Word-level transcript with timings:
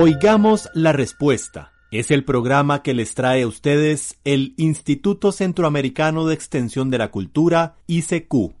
Oigamos 0.00 0.68
la 0.74 0.92
respuesta. 0.92 1.72
Es 1.90 2.12
el 2.12 2.24
programa 2.24 2.84
que 2.84 2.94
les 2.94 3.14
trae 3.14 3.42
a 3.42 3.48
ustedes 3.48 4.16
el 4.22 4.54
Instituto 4.56 5.32
Centroamericano 5.32 6.24
de 6.24 6.34
Extensión 6.34 6.88
de 6.88 6.98
la 6.98 7.10
Cultura, 7.10 7.74
ICQ. 7.88 8.54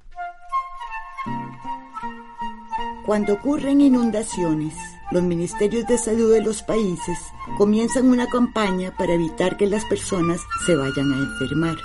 Cuando 3.06 3.34
ocurren 3.34 3.80
inundaciones, 3.80 4.74
los 5.12 5.22
ministerios 5.22 5.86
de 5.86 5.98
salud 5.98 6.32
de 6.32 6.42
los 6.42 6.64
países 6.64 7.20
comienzan 7.56 8.08
una 8.08 8.26
campaña 8.26 8.96
para 8.98 9.12
evitar 9.12 9.56
que 9.56 9.68
las 9.68 9.84
personas 9.84 10.40
se 10.66 10.74
vayan 10.74 11.12
a 11.12 11.18
enfermar. 11.18 11.76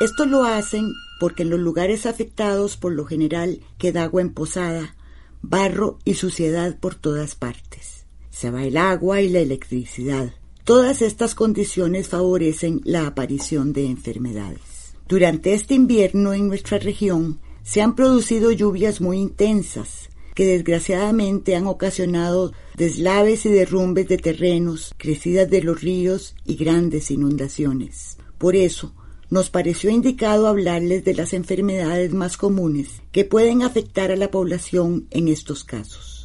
Esto 0.00 0.26
lo 0.26 0.42
hacen 0.42 0.92
porque 1.20 1.44
en 1.44 1.50
los 1.50 1.60
lugares 1.60 2.04
afectados 2.04 2.76
por 2.76 2.90
lo 2.90 3.04
general 3.04 3.60
queda 3.78 4.02
agua 4.02 4.22
emposada, 4.22 4.96
barro 5.40 6.00
y 6.04 6.14
suciedad 6.14 6.76
por 6.80 6.96
todas 6.96 7.36
partes. 7.36 7.97
Se 8.38 8.52
va 8.52 8.64
el 8.64 8.76
agua 8.76 9.20
y 9.20 9.28
la 9.28 9.40
electricidad. 9.40 10.32
Todas 10.62 11.02
estas 11.02 11.34
condiciones 11.34 12.06
favorecen 12.06 12.80
la 12.84 13.08
aparición 13.08 13.72
de 13.72 13.86
enfermedades. 13.86 14.94
Durante 15.08 15.54
este 15.54 15.74
invierno 15.74 16.32
en 16.32 16.46
nuestra 16.46 16.78
región 16.78 17.40
se 17.64 17.82
han 17.82 17.96
producido 17.96 18.52
lluvias 18.52 19.00
muy 19.00 19.18
intensas 19.18 20.08
que 20.36 20.46
desgraciadamente 20.46 21.56
han 21.56 21.66
ocasionado 21.66 22.52
deslaves 22.76 23.44
y 23.44 23.48
derrumbes 23.48 24.06
de 24.06 24.18
terrenos, 24.18 24.94
crecidas 24.96 25.50
de 25.50 25.60
los 25.60 25.80
ríos 25.80 26.36
y 26.44 26.54
grandes 26.54 27.10
inundaciones. 27.10 28.18
Por 28.38 28.54
eso, 28.54 28.94
nos 29.30 29.50
pareció 29.50 29.90
indicado 29.90 30.46
hablarles 30.46 31.02
de 31.02 31.14
las 31.14 31.32
enfermedades 31.32 32.14
más 32.14 32.36
comunes 32.36 33.02
que 33.10 33.24
pueden 33.24 33.62
afectar 33.62 34.12
a 34.12 34.16
la 34.16 34.30
población 34.30 35.08
en 35.10 35.26
estos 35.26 35.64
casos. 35.64 36.17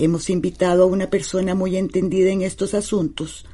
Hemos 0.00 0.30
invitado 0.30 0.84
a 0.84 0.86
una 0.86 1.10
persona 1.10 1.56
muy 1.56 1.76
entendida 1.76 2.30
en 2.30 2.42
estos 2.42 2.72
asuntos 2.74 3.44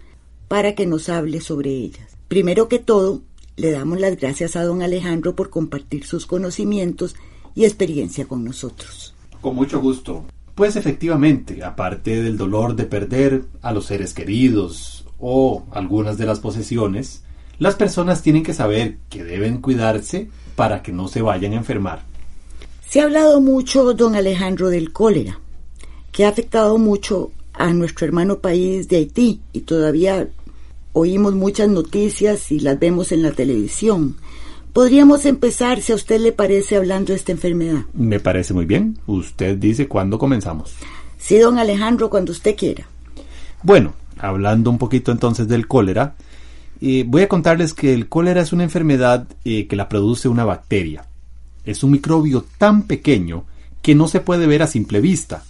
para 0.46 0.74
que 0.74 0.86
nos 0.86 1.08
hable 1.08 1.40
sobre 1.40 1.70
ellas. 1.70 2.18
Primero 2.28 2.68
que 2.68 2.78
todo, 2.78 3.22
le 3.56 3.70
damos 3.70 3.98
las 3.98 4.16
gracias 4.16 4.54
a 4.54 4.64
don 4.64 4.82
Alejandro 4.82 5.34
por 5.34 5.48
compartir 5.48 6.04
sus 6.04 6.26
conocimientos 6.26 7.14
y 7.54 7.64
experiencia 7.64 8.26
con 8.26 8.44
nosotros. 8.44 9.14
Con 9.40 9.54
mucho 9.54 9.80
gusto. 9.80 10.26
Pues 10.54 10.76
efectivamente, 10.76 11.64
aparte 11.64 12.22
del 12.22 12.36
dolor 12.36 12.76
de 12.76 12.84
perder 12.84 13.44
a 13.62 13.72
los 13.72 13.86
seres 13.86 14.12
queridos 14.12 15.06
o 15.18 15.64
algunas 15.70 16.18
de 16.18 16.26
las 16.26 16.40
posesiones, 16.40 17.22
las 17.58 17.74
personas 17.74 18.22
tienen 18.22 18.42
que 18.42 18.52
saber 18.52 18.98
que 19.08 19.24
deben 19.24 19.62
cuidarse 19.62 20.28
para 20.56 20.82
que 20.82 20.92
no 20.92 21.08
se 21.08 21.22
vayan 21.22 21.52
a 21.52 21.56
enfermar. 21.56 22.02
Se 22.86 23.00
ha 23.00 23.04
hablado 23.04 23.40
mucho, 23.40 23.94
don 23.94 24.14
Alejandro, 24.14 24.68
del 24.68 24.92
cólera, 24.92 25.40
que 26.14 26.24
ha 26.24 26.28
afectado 26.28 26.78
mucho 26.78 27.32
a 27.52 27.72
nuestro 27.72 28.06
hermano 28.06 28.38
país 28.38 28.88
de 28.88 28.98
Haití 28.98 29.40
y 29.52 29.62
todavía 29.62 30.28
oímos 30.92 31.34
muchas 31.34 31.68
noticias 31.68 32.52
y 32.52 32.60
las 32.60 32.78
vemos 32.78 33.10
en 33.10 33.22
la 33.22 33.32
televisión. 33.32 34.14
Podríamos 34.72 35.26
empezar, 35.26 35.82
si 35.82 35.90
a 35.90 35.96
usted 35.96 36.20
le 36.20 36.30
parece, 36.30 36.76
hablando 36.76 37.12
de 37.12 37.16
esta 37.16 37.32
enfermedad. 37.32 37.82
Me 37.94 38.20
parece 38.20 38.54
muy 38.54 38.64
bien. 38.64 38.96
Usted 39.08 39.56
dice 39.58 39.88
cuándo 39.88 40.16
comenzamos. 40.16 40.74
Sí, 41.18 41.36
don 41.38 41.58
Alejandro, 41.58 42.08
cuando 42.08 42.30
usted 42.30 42.54
quiera. 42.56 42.86
Bueno, 43.64 43.94
hablando 44.16 44.70
un 44.70 44.78
poquito 44.78 45.10
entonces 45.10 45.48
del 45.48 45.66
cólera, 45.66 46.14
eh, 46.80 47.04
voy 47.08 47.22
a 47.22 47.28
contarles 47.28 47.74
que 47.74 47.92
el 47.92 48.08
cólera 48.08 48.42
es 48.42 48.52
una 48.52 48.62
enfermedad 48.62 49.26
eh, 49.44 49.66
que 49.66 49.74
la 49.74 49.88
produce 49.88 50.28
una 50.28 50.44
bacteria. 50.44 51.06
Es 51.64 51.82
un 51.82 51.90
microbio 51.90 52.44
tan 52.56 52.84
pequeño 52.84 53.46
que 53.82 53.96
no 53.96 54.06
se 54.06 54.20
puede 54.20 54.46
ver 54.46 54.62
a 54.62 54.68
simple 54.68 55.00
vista. 55.00 55.42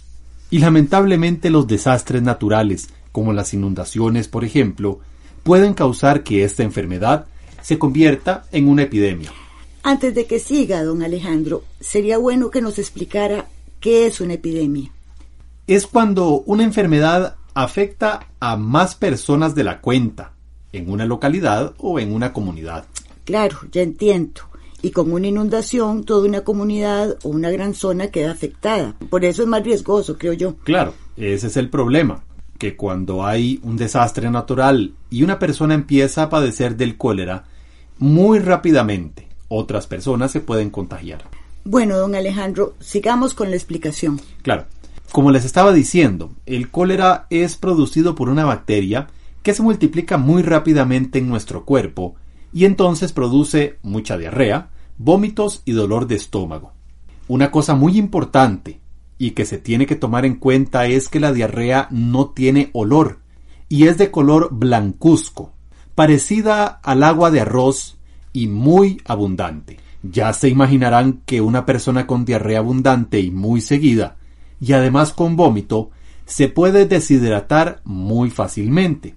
Y 0.49 0.59
lamentablemente 0.59 1.49
los 1.49 1.67
desastres 1.67 2.21
naturales, 2.21 2.89
como 3.11 3.33
las 3.33 3.53
inundaciones, 3.53 4.27
por 4.27 4.43
ejemplo, 4.43 4.99
pueden 5.43 5.73
causar 5.73 6.23
que 6.23 6.43
esta 6.43 6.63
enfermedad 6.63 7.25
se 7.61 7.79
convierta 7.79 8.45
en 8.51 8.67
una 8.67 8.83
epidemia. 8.83 9.31
Antes 9.83 10.15
de 10.15 10.25
que 10.25 10.39
siga, 10.39 10.83
don 10.83 11.03
Alejandro, 11.03 11.63
sería 11.79 12.17
bueno 12.17 12.49
que 12.49 12.61
nos 12.61 12.79
explicara 12.79 13.47
qué 13.79 14.07
es 14.07 14.19
una 14.21 14.33
epidemia. 14.33 14.91
Es 15.67 15.87
cuando 15.87 16.41
una 16.41 16.63
enfermedad 16.63 17.35
afecta 17.53 18.27
a 18.39 18.57
más 18.57 18.95
personas 18.95 19.55
de 19.55 19.63
la 19.63 19.81
cuenta, 19.81 20.33
en 20.73 20.89
una 20.89 21.05
localidad 21.05 21.73
o 21.77 21.99
en 21.99 22.13
una 22.13 22.33
comunidad. 22.33 22.85
Claro, 23.23 23.57
ya 23.71 23.81
entiendo. 23.81 24.41
Y 24.85 24.91
con 24.91 25.11
una 25.11 25.25
inundación, 25.25 26.03
toda 26.03 26.29
una 26.29 26.41
comunidad 26.41 27.17
o 27.23 27.29
una 27.29 27.49
gran 27.49 27.73
zona 27.73 28.09
queda 28.09 28.29
afectada. 28.29 28.93
Por 29.09 29.25
eso 29.25 29.41
es 29.41 29.47
más 29.47 29.63
riesgoso, 29.63 30.15
creo 30.19 30.33
yo. 30.33 30.57
Claro, 30.57 30.93
ese 31.17 31.47
es 31.47 31.57
el 31.57 31.71
problema, 31.71 32.23
que 32.59 32.75
cuando 32.75 33.25
hay 33.25 33.59
un 33.63 33.77
desastre 33.77 34.29
natural 34.29 34.93
y 35.09 35.23
una 35.23 35.39
persona 35.39 35.73
empieza 35.73 36.21
a 36.21 36.29
padecer 36.29 36.77
del 36.77 36.97
cólera, 36.97 37.45
muy 37.97 38.37
rápidamente 38.37 39.27
otras 39.47 39.87
personas 39.87 40.29
se 40.29 40.39
pueden 40.41 40.69
contagiar. 40.69 41.23
Bueno, 41.63 41.97
don 41.97 42.13
Alejandro, 42.13 42.75
sigamos 42.79 43.33
con 43.33 43.49
la 43.49 43.55
explicación. 43.55 44.21
Claro, 44.43 44.65
como 45.11 45.31
les 45.31 45.45
estaba 45.45 45.73
diciendo, 45.73 46.29
el 46.45 46.69
cólera 46.69 47.25
es 47.31 47.57
producido 47.57 48.13
por 48.13 48.29
una 48.29 48.45
bacteria 48.45 49.07
que 49.41 49.55
se 49.55 49.63
multiplica 49.63 50.19
muy 50.19 50.43
rápidamente 50.43 51.17
en 51.17 51.27
nuestro 51.27 51.65
cuerpo 51.65 52.13
y 52.53 52.65
entonces 52.65 53.13
produce 53.13 53.79
mucha 53.81 54.15
diarrea, 54.15 54.69
vómitos 54.97 55.61
y 55.65 55.73
dolor 55.73 56.07
de 56.07 56.15
estómago. 56.15 56.71
Una 57.27 57.51
cosa 57.51 57.75
muy 57.75 57.97
importante 57.97 58.79
y 59.17 59.31
que 59.31 59.45
se 59.45 59.57
tiene 59.57 59.85
que 59.85 59.95
tomar 59.95 60.25
en 60.25 60.35
cuenta 60.35 60.85
es 60.87 61.09
que 61.09 61.19
la 61.19 61.33
diarrea 61.33 61.87
no 61.91 62.29
tiene 62.29 62.69
olor 62.73 63.19
y 63.67 63.87
es 63.87 63.97
de 63.97 64.11
color 64.11 64.49
blancuzco, 64.51 65.53
parecida 65.95 66.65
al 66.65 67.03
agua 67.03 67.31
de 67.31 67.41
arroz 67.41 67.97
y 68.31 68.47
muy 68.47 69.01
abundante. 69.05 69.79
Ya 70.03 70.31
se 70.33 70.49
imaginarán 70.49 71.21
que 71.25 71.41
una 71.41 71.65
persona 71.65 72.05
con 72.05 72.25
diarrea 72.25 72.59
abundante 72.59 73.19
y 73.19 73.31
muy 73.31 73.61
seguida, 73.61 74.17
y 74.61 74.73
además 74.73 75.13
con 75.13 75.35
vómito, 75.35 75.89
se 76.25 76.47
puede 76.47 76.85
deshidratar 76.85 77.81
muy 77.85 78.29
fácilmente. 78.29 79.15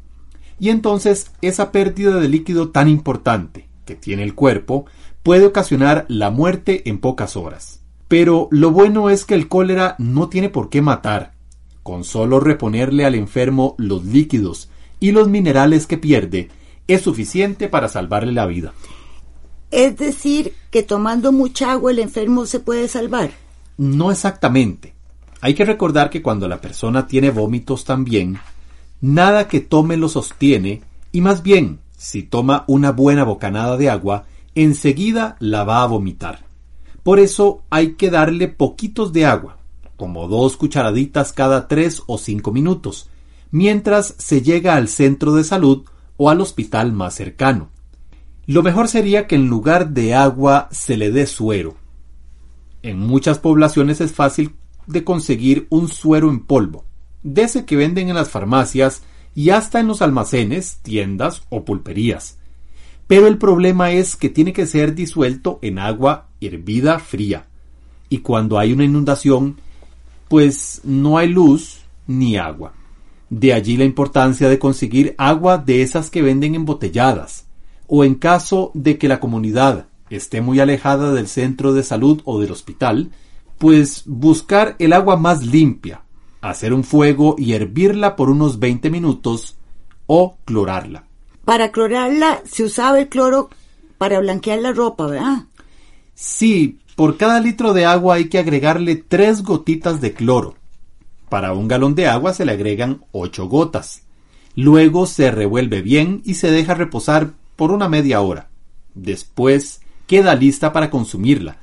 Y 0.59 0.71
entonces 0.71 1.31
esa 1.43 1.73
pérdida 1.73 2.19
de 2.19 2.29
líquido 2.29 2.71
tan 2.71 2.89
importante 2.89 3.68
que 3.89 3.95
tiene 3.95 4.23
el 4.23 4.35
cuerpo 4.35 4.85
puede 5.23 5.47
ocasionar 5.47 6.05
la 6.09 6.31
muerte 6.31 6.91
en 6.91 6.99
pocas 6.99 7.39
horas. 7.39 7.81
Pero 8.07 8.49
lo 8.51 8.71
bueno 8.71 9.09
es 9.09 9.25
que 9.25 9.35
el 9.35 9.49
cólera 9.49 9.97
no 9.99 10.29
tiene 10.29 10.51
por 10.51 10.69
qué 10.69 10.83
matar. 10.83 11.33
Con 11.83 12.05
solo 12.05 12.39
reponerle 12.39 13.07
al 13.07 13.15
enfermo 13.15 13.75
los 13.79 14.05
líquidos 14.05 14.69
y 15.01 15.13
los 15.13 15.29
minerales 15.29 15.87
que 15.87 15.97
pierde, 15.97 16.51
es 16.87 17.01
suficiente 17.01 17.69
para 17.69 17.89
salvarle 17.89 18.33
la 18.33 18.45
vida. 18.45 18.75
Es 19.71 19.97
decir, 19.97 20.53
que 20.71 20.83
tomando 20.83 21.33
mucha 21.33 21.73
agua 21.73 21.91
el 21.91 22.01
enfermo 22.01 22.45
se 22.45 22.61
puede 22.61 22.89
salvar. 22.89 23.31
No 23.79 24.11
exactamente. 24.11 24.93
Hay 25.41 25.55
que 25.55 25.65
recordar 25.65 26.11
que 26.11 26.21
cuando 26.21 26.47
la 26.47 26.61
persona 26.61 27.07
tiene 27.07 27.31
vómitos 27.31 27.85
también, 27.87 28.39
nada 29.01 29.49
que 29.49 29.61
tome 29.61 29.97
lo 29.97 30.11
sostiene 30.11 30.83
y 31.11 31.23
más 31.23 31.43
bien, 31.43 31.81
si 31.99 32.23
toma 32.23 32.65
una 32.69 32.93
buena 32.93 33.25
bocanada 33.25 33.77
de 33.77 33.91
agua, 33.91 34.27
enseguida 34.55 35.37
la 35.41 35.65
va 35.65 35.83
a 35.83 35.87
vomitar. 35.87 36.47
Por 37.03 37.19
eso 37.19 37.65
hay 37.71 37.95
que 37.95 38.09
darle 38.09 38.47
poquitos 38.47 39.13
de 39.13 39.27
agua, 39.27 39.59
como 39.97 40.29
dos 40.29 40.57
cucharaditas 40.57 41.33
cada 41.33 41.67
tres 41.67 42.03
o 42.07 42.17
cinco 42.17 42.53
minutos, 42.53 43.11
mientras 43.51 44.15
se 44.17 44.43
llega 44.43 44.77
al 44.77 44.87
centro 44.87 45.35
de 45.35 45.43
salud 45.43 45.85
o 46.17 46.31
al 46.31 46.41
hospital 46.41 46.93
más 46.93 47.15
cercano. 47.15 47.71
Lo 48.47 48.63
mejor 48.63 48.87
sería 48.87 49.27
que 49.27 49.35
en 49.35 49.49
lugar 49.49 49.91
de 49.91 50.15
agua 50.15 50.69
se 50.71 50.97
le 50.97 51.11
dé 51.11 51.27
suero. 51.27 51.75
En 52.83 53.01
muchas 53.01 53.41
poblaciones 53.41 54.01
es 54.01 54.13
fácil 54.13 54.55
de 54.87 55.03
conseguir 55.03 55.67
un 55.69 55.89
suero 55.89 56.31
en 56.31 56.41
polvo. 56.47 56.85
de 57.25 57.43
ese 57.43 57.65
que 57.65 57.77
venden 57.77 58.09
en 58.09 58.15
las 58.15 58.31
farmacias 58.31 59.03
y 59.39 59.51
hasta 59.51 59.79
en 59.79 59.87
los 59.87 60.03
almacenes, 60.03 60.81
tiendas 60.83 61.45
o 61.49 61.65
pulperías. 61.65 62.39
Pero 63.07 63.29
el 63.29 63.39
problema 63.39 63.93
es 63.93 64.17
que 64.17 64.29
tiene 64.29 64.53
que 64.53 64.67
ser 64.67 64.97
disuelto 64.97 65.61
en 65.63 65.79
agua 65.79 66.27
hervida 66.41 66.99
fría. 66.99 67.47
Y 68.09 68.19
cuando 68.19 68.59
hay 68.59 68.73
una 68.73 68.83
inundación, 68.83 69.61
pues 70.27 70.81
no 70.83 71.19
hay 71.19 71.29
luz 71.29 71.83
ni 72.09 72.37
agua. 72.37 72.73
De 73.31 73.53
allí 73.53 73.77
la 73.77 73.85
importancia 73.85 74.49
de 74.49 74.59
conseguir 74.59 75.15
agua 75.19 75.57
de 75.57 75.83
esas 75.83 76.11
que 76.11 76.21
venden 76.21 76.57
embotelladas, 76.57 77.47
o 77.87 78.03
en 78.03 78.17
caso 78.17 78.73
de 78.75 78.99
que 78.99 79.07
la 79.07 79.21
comunidad 79.21 79.87
esté 80.11 80.41
muy 80.41 80.59
alejada 80.59 81.15
del 81.15 81.29
centro 81.29 81.75
de 81.75 81.85
salud 81.85 82.23
o 82.25 82.41
del 82.41 82.51
hospital, 82.51 83.13
pues 83.57 84.03
buscar 84.05 84.75
el 84.81 84.93
agua 84.93 85.17
más 85.17 85.47
limpia, 85.47 86.03
hacer 86.41 86.73
un 86.73 86.85
fuego 86.85 87.35
y 87.39 87.53
hervirla 87.53 88.17
por 88.17 88.31
unos 88.31 88.59
20 88.59 88.91
minutos 88.91 89.57
o 90.07 90.37
clorarla. 90.45 91.05
Para 91.45 91.71
clorarla 91.73 92.43
se 92.45 92.65
usaba 92.65 93.01
el 93.01 93.09
cloro 93.09 93.51
para 93.97 94.21
blanquear 94.21 94.61
la 94.61 94.73
ropa, 94.73 95.07
¿verdad? 95.07 95.45
Sí, 96.15 96.79
por 96.95 97.17
cada 97.17 97.41
litro 97.41 97.75
de 97.75 97.85
agua 97.85 98.17
hay 98.17 98.29
que 98.29 98.39
agregarle 98.39 98.97
tres 98.97 99.43
gotitas 99.43 100.01
de 100.01 100.15
cloro. 100.15 100.57
Para 101.29 101.53
un 101.53 101.69
galón 101.69 101.95
de 101.95 102.09
agua 102.09 102.33
se 102.33 102.45
le 102.45 102.53
agregan 102.53 103.05
ocho 103.13 103.49
gotas. 103.49 104.03
Luego 104.57 105.07
se 105.07 105.31
revuelve 105.31 105.83
bien 105.83 106.23
y 106.25 106.35
se 106.35 106.51
deja 106.51 106.75
reposar 106.75 107.35
por 107.55 107.71
una 107.71 107.89
media 107.89 108.21
hora. 108.21 108.49
Después 108.95 109.81
queda 110.07 110.35
lista 110.35 110.73
para 110.73 110.91
consumirla. 110.91 111.59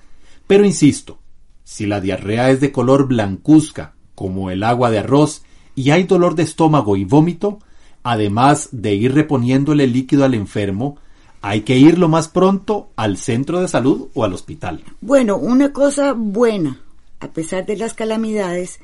Pero 0.47 0.63
insisto, 0.63 1.19
si 1.63 1.85
la 1.87 1.99
diarrea 1.99 2.51
es 2.51 2.61
de 2.61 2.71
color 2.71 3.07
blancuzca, 3.07 3.94
como 4.15 4.49
el 4.49 4.63
agua 4.63 4.89
de 4.91 4.99
arroz, 4.99 5.43
y 5.75 5.91
hay 5.91 6.03
dolor 6.03 6.35
de 6.35 6.43
estómago 6.43 6.95
y 6.95 7.03
vómito, 7.03 7.59
además 8.03 8.69
de 8.71 8.95
ir 8.95 9.13
reponiéndole 9.13 9.87
líquido 9.87 10.23
al 10.23 10.33
enfermo, 10.33 10.97
hay 11.41 11.61
que 11.61 11.77
ir 11.77 11.99
lo 11.99 12.07
más 12.07 12.27
pronto 12.27 12.89
al 12.95 13.17
centro 13.17 13.61
de 13.61 13.67
salud 13.67 14.07
o 14.13 14.23
al 14.23 14.33
hospital. 14.33 14.83
Bueno, 15.01 15.37
una 15.37 15.73
cosa 15.73 16.13
buena, 16.13 16.79
a 17.19 17.27
pesar 17.27 17.65
de 17.65 17.77
las 17.77 17.93
calamidades, 17.93 18.79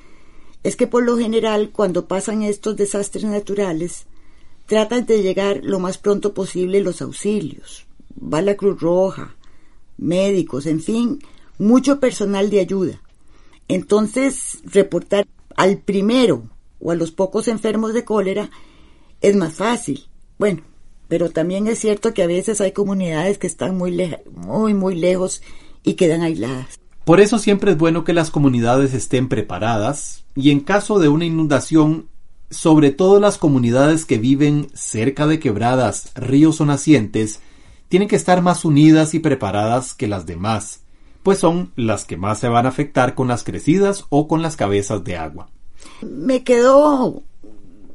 es 0.64 0.76
que 0.76 0.86
por 0.86 1.04
lo 1.04 1.18
general 1.18 1.72
cuando 1.72 2.06
pasan 2.06 2.44
estos 2.44 2.76
desastres 2.76 3.24
naturales, 3.24 4.06
tratan 4.68 5.06
de 5.06 5.24
llegar 5.24 5.62
lo 5.64 5.80
más 5.80 5.98
pronto 5.98 6.34
posible 6.34 6.82
los 6.82 7.02
auxilios. 7.02 7.86
Va 8.22 8.42
la 8.42 8.56
Cruz 8.56 8.80
Roja, 8.80 9.36
médicos, 9.98 10.66
en 10.66 10.82
fin, 10.82 11.20
mucho 11.58 12.00
personal 12.00 12.50
de 12.50 12.60
ayuda. 12.60 13.02
Entonces, 13.68 14.60
reportar 14.66 15.28
al 15.56 15.78
primero 15.78 16.50
o 16.80 16.92
a 16.92 16.96
los 16.96 17.12
pocos 17.12 17.48
enfermos 17.48 17.94
de 17.94 18.04
cólera 18.04 18.50
es 19.22 19.36
más 19.36 19.54
fácil. 19.54 20.08
Bueno, 20.38 20.64
pero 21.08 21.30
también 21.30 21.68
es 21.68 21.80
cierto 21.80 22.14
que 22.14 22.24
a 22.24 22.28
veces 22.28 22.62
hay 22.62 22.72
comunidades 22.72 23.38
que 23.38 23.48
están 23.48 23.78
muy, 23.78 23.94
muy, 24.74 24.96
lejos 24.96 25.42
y 25.84 25.94
quedan 25.96 26.22
aisladas. 26.22 26.80
Por 27.06 27.20
eso 27.20 27.38
siempre 27.38 27.72
es 27.72 27.78
bueno 27.78 28.04
que 28.04 28.14
las 28.14 28.32
comunidades 28.32 28.94
estén 28.94 29.28
preparadas 29.28 30.24
y 30.36 30.52
en 30.52 30.62
caso 30.62 31.00
de 31.00 31.10
una 31.10 31.26
inundación, 31.26 32.08
sobre 32.50 32.92
todo 32.92 33.20
las 33.20 33.38
comunidades 33.38 34.06
que 34.06 34.20
viven 34.20 34.70
cerca 34.74 35.28
de 35.28 35.40
quebradas, 35.40 36.12
ríos 36.16 36.62
o 36.62 36.66
nacientes, 36.66 37.42
tienen 37.90 38.08
que 38.08 38.16
estar 38.16 38.42
más 38.42 38.64
unidas 38.64 39.14
y 39.14 39.20
preparadas 39.20 39.94
que 39.94 40.08
las 40.08 40.26
demás, 40.26 40.81
pues 41.24 41.40
son 41.40 41.72
las 41.76 42.06
que 42.06 42.18
más 42.18 42.40
se 42.40 42.48
van 42.48 42.66
a 42.66 42.70
afectar 42.70 43.16
con 43.16 43.28
las 43.28 43.44
crecidas 43.44 44.06
o 44.10 44.28
con 44.28 44.42
las 44.42 44.56
cabezas 44.56 45.04
de 45.04 45.18
agua. 45.18 45.50
Me 46.02 46.44
quedó 46.44 47.24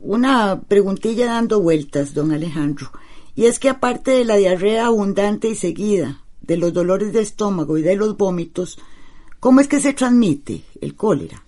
una 0.03 0.61
preguntilla 0.69 1.27
dando 1.27 1.61
vueltas, 1.61 2.15
don 2.15 2.33
Alejandro, 2.33 2.91
y 3.35 3.47
es 3.47 3.59
que 3.59 3.69
aparte 3.69 4.13
de 4.13 4.25
la 4.25 4.37
diarrea 4.37 4.87
abundante 4.87 5.49
y 5.49 5.55
seguida, 5.55 6.21
de 6.41 6.57
los 6.57 6.73
dolores 6.73 7.13
de 7.13 7.21
estómago 7.21 7.77
y 7.77 7.83
de 7.83 7.97
los 7.97 8.17
vómitos, 8.17 8.79
¿cómo 9.41 9.61
es 9.61 9.69
que 9.69 9.81
se 9.81 9.93
transmite 9.93 10.63
el 10.81 10.95
cólera? 10.95 11.43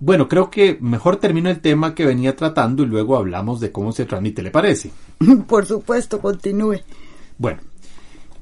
Bueno, 0.00 0.28
creo 0.28 0.50
que 0.50 0.78
mejor 0.80 1.16
termino 1.16 1.50
el 1.50 1.60
tema 1.60 1.94
que 1.94 2.06
venía 2.06 2.36
tratando 2.36 2.82
y 2.82 2.86
luego 2.86 3.16
hablamos 3.16 3.58
de 3.60 3.72
cómo 3.72 3.92
se 3.92 4.04
transmite, 4.04 4.42
¿le 4.42 4.50
parece? 4.50 4.92
Por 5.48 5.66
supuesto, 5.66 6.20
continúe. 6.20 6.80
Bueno, 7.36 7.60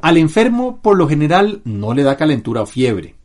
al 0.06 0.18
enfermo 0.18 0.78
por 0.82 0.96
lo 0.96 1.08
general 1.08 1.62
no 1.64 1.92
le 1.92 2.04
da 2.04 2.16
calentura 2.16 2.62
o 2.62 2.66
fiebre. 2.66 3.16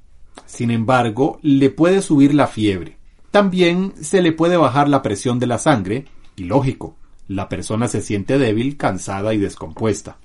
Sin 0.47 0.71
embargo, 0.71 1.37
le 1.43 1.69
puede 1.69 2.01
subir 2.01 2.33
la 2.33 2.47
fiebre. 2.47 2.97
También 3.29 3.93
se 4.01 4.19
le 4.23 4.31
puede 4.31 4.57
bajar 4.57 4.89
la 4.89 5.03
presión 5.03 5.37
de 5.37 5.45
la 5.45 5.59
sangre, 5.59 6.05
y 6.35 6.45
lógico, 6.45 6.95
la 7.27 7.49
persona 7.49 7.87
se 7.87 8.01
siente 8.01 8.39
débil, 8.39 8.77
cansada 8.77 9.35
y 9.35 9.37
descompuesta. 9.37 10.17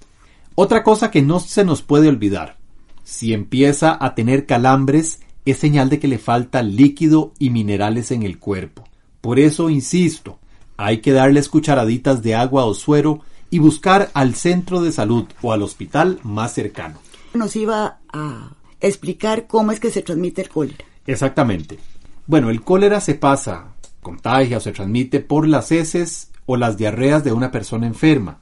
Otra 0.54 0.82
cosa 0.82 1.10
que 1.10 1.20
no 1.20 1.40
se 1.40 1.62
nos 1.62 1.82
puede 1.82 2.08
olvidar, 2.08 2.56
si 3.04 3.34
empieza 3.34 3.94
a 4.02 4.14
tener 4.14 4.46
calambres, 4.46 5.20
es 5.44 5.58
señal 5.58 5.90
de 5.90 5.98
que 5.98 6.08
le 6.08 6.16
falta 6.16 6.62
líquido 6.62 7.34
y 7.38 7.50
minerales 7.50 8.12
en 8.12 8.22
el 8.22 8.38
cuerpo. 8.38 8.84
Por 9.20 9.38
eso 9.38 9.68
insisto, 9.68 10.38
hay 10.78 11.02
que 11.02 11.12
darles 11.12 11.50
cucharaditas 11.50 12.22
de 12.22 12.34
agua 12.34 12.64
o 12.64 12.72
suero 12.72 13.20
y 13.50 13.58
buscar 13.58 14.10
al 14.14 14.34
centro 14.34 14.82
de 14.82 14.92
salud 14.92 15.24
o 15.42 15.52
al 15.52 15.62
hospital 15.62 16.18
más 16.22 16.52
cercano. 16.54 16.98
Nos 17.34 17.56
iba 17.56 17.98
a 18.12 18.50
explicar 18.80 19.46
cómo 19.46 19.72
es 19.72 19.80
que 19.80 19.90
se 19.90 20.02
transmite 20.02 20.42
el 20.42 20.48
cólera. 20.48 20.84
Exactamente. 21.06 21.78
Bueno, 22.26 22.50
el 22.50 22.62
cólera 22.62 23.00
se 23.00 23.14
pasa, 23.14 23.68
contagia 24.02 24.58
o 24.58 24.60
se 24.60 24.72
transmite 24.72 25.20
por 25.20 25.46
las 25.46 25.70
heces 25.70 26.30
o 26.46 26.56
las 26.56 26.76
diarreas 26.76 27.24
de 27.24 27.32
una 27.32 27.50
persona 27.50 27.86
enferma, 27.86 28.38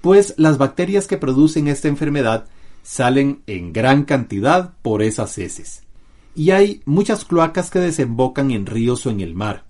pues 0.00 0.34
las 0.36 0.58
bacterias 0.58 1.06
que 1.06 1.18
producen 1.18 1.68
esta 1.68 1.88
enfermedad 1.88 2.46
salen 2.82 3.42
en 3.46 3.72
gran 3.72 4.04
cantidad 4.04 4.72
por 4.82 5.02
esas 5.02 5.38
heces. 5.38 5.82
Y 6.34 6.50
hay 6.50 6.82
muchas 6.84 7.24
cloacas 7.24 7.70
que 7.70 7.78
desembocan 7.78 8.50
en 8.50 8.66
ríos 8.66 9.06
o 9.06 9.10
en 9.10 9.20
el 9.20 9.34
mar. 9.34 9.64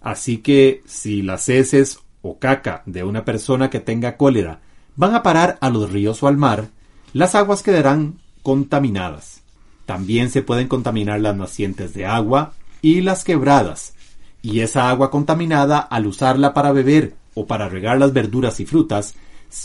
Así 0.00 0.38
que 0.38 0.82
si 0.84 1.22
las 1.22 1.48
heces 1.48 1.98
o 2.24 2.38
caca 2.38 2.82
de 2.86 3.04
una 3.04 3.24
persona 3.24 3.68
que 3.68 3.80
tenga 3.80 4.16
cólera 4.16 4.60
van 4.96 5.14
a 5.14 5.22
parar 5.22 5.58
a 5.60 5.68
los 5.68 5.92
ríos 5.92 6.22
o 6.22 6.26
al 6.26 6.38
mar, 6.38 6.68
las 7.12 7.34
aguas 7.34 7.62
quedarán 7.62 8.18
contaminadas. 8.42 9.42
También 9.84 10.30
se 10.30 10.40
pueden 10.40 10.66
contaminar 10.66 11.20
las 11.20 11.36
nacientes 11.36 11.92
de 11.92 12.06
agua 12.06 12.54
y 12.80 13.02
las 13.02 13.24
quebradas, 13.24 13.92
y 14.40 14.60
esa 14.60 14.88
agua 14.88 15.10
contaminada 15.10 15.78
al 15.78 16.06
usarla 16.06 16.54
para 16.54 16.72
beber 16.72 17.14
o 17.34 17.46
para 17.46 17.68
regar 17.68 17.98
las 17.98 18.14
verduras 18.14 18.58
y 18.58 18.64
frutas 18.64 19.16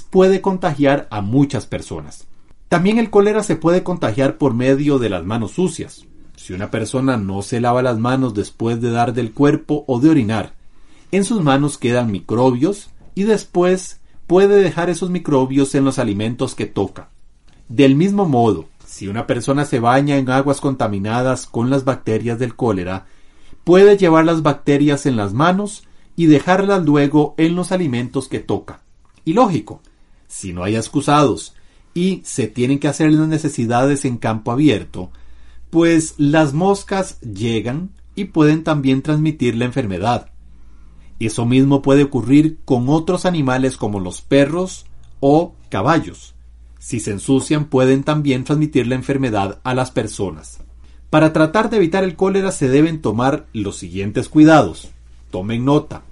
puede 0.10 0.42
contagiar 0.42 1.08
a 1.12 1.22
muchas 1.22 1.66
personas. 1.66 2.28
También 2.68 3.00
el 3.00 3.10
cólera 3.10 3.42
se 3.42 3.56
puede 3.56 3.84
contagiar 3.84 4.38
por 4.38 4.54
medio 4.54 5.00
de 5.00 5.10
las 5.10 5.24
manos 5.24 5.52
sucias. 5.52 6.06
Si 6.36 6.52
una 6.54 6.72
persona 6.72 7.16
no 7.16 7.42
se 7.42 7.62
lava 7.62 7.82
las 7.82 7.98
manos 7.98 8.34
después 8.34 8.82
de 8.82 8.92
dar 8.92 9.14
del 9.14 9.32
cuerpo 9.32 9.86
o 9.88 10.00
de 10.00 10.10
orinar, 10.10 10.59
en 11.12 11.26
sus 11.26 11.42
manos 11.42 11.78
quedan 11.78 12.12
microbios 12.12 12.90
y 13.16 13.24
después 13.24 14.00
puede 14.28 14.62
dejar 14.62 14.90
esos 14.90 15.10
microbios 15.10 15.74
en 15.76 15.86
los 15.86 16.00
alimentos 16.00 16.56
que 16.56 16.66
toca. 16.66 17.10
Del 17.68 17.96
mismo 17.96 18.26
modo, 18.26 18.68
si 18.86 19.08
una 19.08 19.28
persona 19.28 19.66
se 19.66 19.80
baña 19.80 20.18
en 20.18 20.30
aguas 20.30 20.62
contaminadas 20.62 21.46
con 21.46 21.70
las 21.70 21.84
bacterias 21.84 22.40
del 22.40 22.56
cólera, 22.56 23.06
puede 23.64 23.98
llevar 23.98 24.26
las 24.26 24.42
bacterias 24.42 25.06
en 25.06 25.16
las 25.16 25.34
manos 25.34 25.84
y 26.16 26.26
dejarlas 26.26 26.84
luego 26.86 27.36
en 27.38 27.56
los 27.56 27.72
alimentos 27.72 28.28
que 28.28 28.40
toca. 28.40 28.82
Y 29.26 29.34
lógico, 29.34 29.82
si 30.28 30.54
no 30.54 30.64
hay 30.64 30.76
excusados 30.76 31.56
y 31.94 32.22
se 32.24 32.48
tienen 32.48 32.80
que 32.80 32.88
hacer 32.88 33.12
las 33.12 33.28
necesidades 33.28 34.06
en 34.06 34.18
campo 34.18 34.52
abierto, 34.52 35.12
pues 35.70 36.16
las 36.18 36.54
moscas 36.54 37.20
llegan 37.22 37.92
y 38.16 38.26
pueden 38.26 38.64
también 38.64 39.02
transmitir 39.02 39.56
la 39.56 39.66
enfermedad. 39.66 40.30
Eso 41.20 41.46
mismo 41.46 41.82
puede 41.82 42.04
ocurrir 42.04 42.60
con 42.66 42.88
otros 42.90 43.26
animales 43.26 43.76
como 43.76 44.00
los 44.00 44.22
perros 44.22 44.86
o 45.20 45.54
caballos. 45.70 46.34
Si 46.80 47.02
se 47.02 47.12
ensucian 47.12 47.66
pueden 47.66 48.04
también 48.04 48.46
transmitir 48.46 48.88
la 48.88 48.96
enfermedad 48.96 49.60
a 49.64 49.74
las 49.74 49.92
personas. 49.92 50.60
Para 51.10 51.34
tratar 51.34 51.70
de 51.70 51.78
evitar 51.78 52.04
el 52.04 52.16
cólera 52.16 52.52
se 52.52 52.70
deben 52.70 53.02
tomar 53.02 53.48
los 53.52 53.78
siguientes 53.78 54.30
cuidados. 54.30 54.90
Tomen 55.32 55.66
nota. 55.66 56.04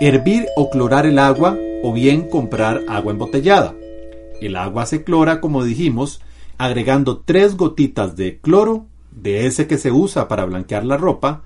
Hervir 0.00 0.46
o 0.56 0.68
clorar 0.68 1.06
el 1.06 1.18
agua 1.18 1.56
o 1.82 1.92
bien 1.92 2.28
comprar 2.28 2.82
agua 2.88 3.12
embotellada. 3.12 3.74
El 4.40 4.56
agua 4.56 4.84
se 4.84 5.04
clora, 5.04 5.40
como 5.40 5.64
dijimos, 5.64 6.20
agregando 6.58 7.18
tres 7.18 7.56
gotitas 7.56 8.16
de 8.16 8.38
cloro, 8.38 8.86
de 9.12 9.46
ese 9.46 9.66
que 9.66 9.78
se 9.78 9.92
usa 9.92 10.28
para 10.28 10.44
blanquear 10.44 10.84
la 10.84 10.96
ropa, 10.96 11.42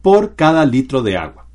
por 0.00 0.36
cada 0.36 0.64
litro 0.64 1.02
de 1.02 1.16
agua. 1.16 1.47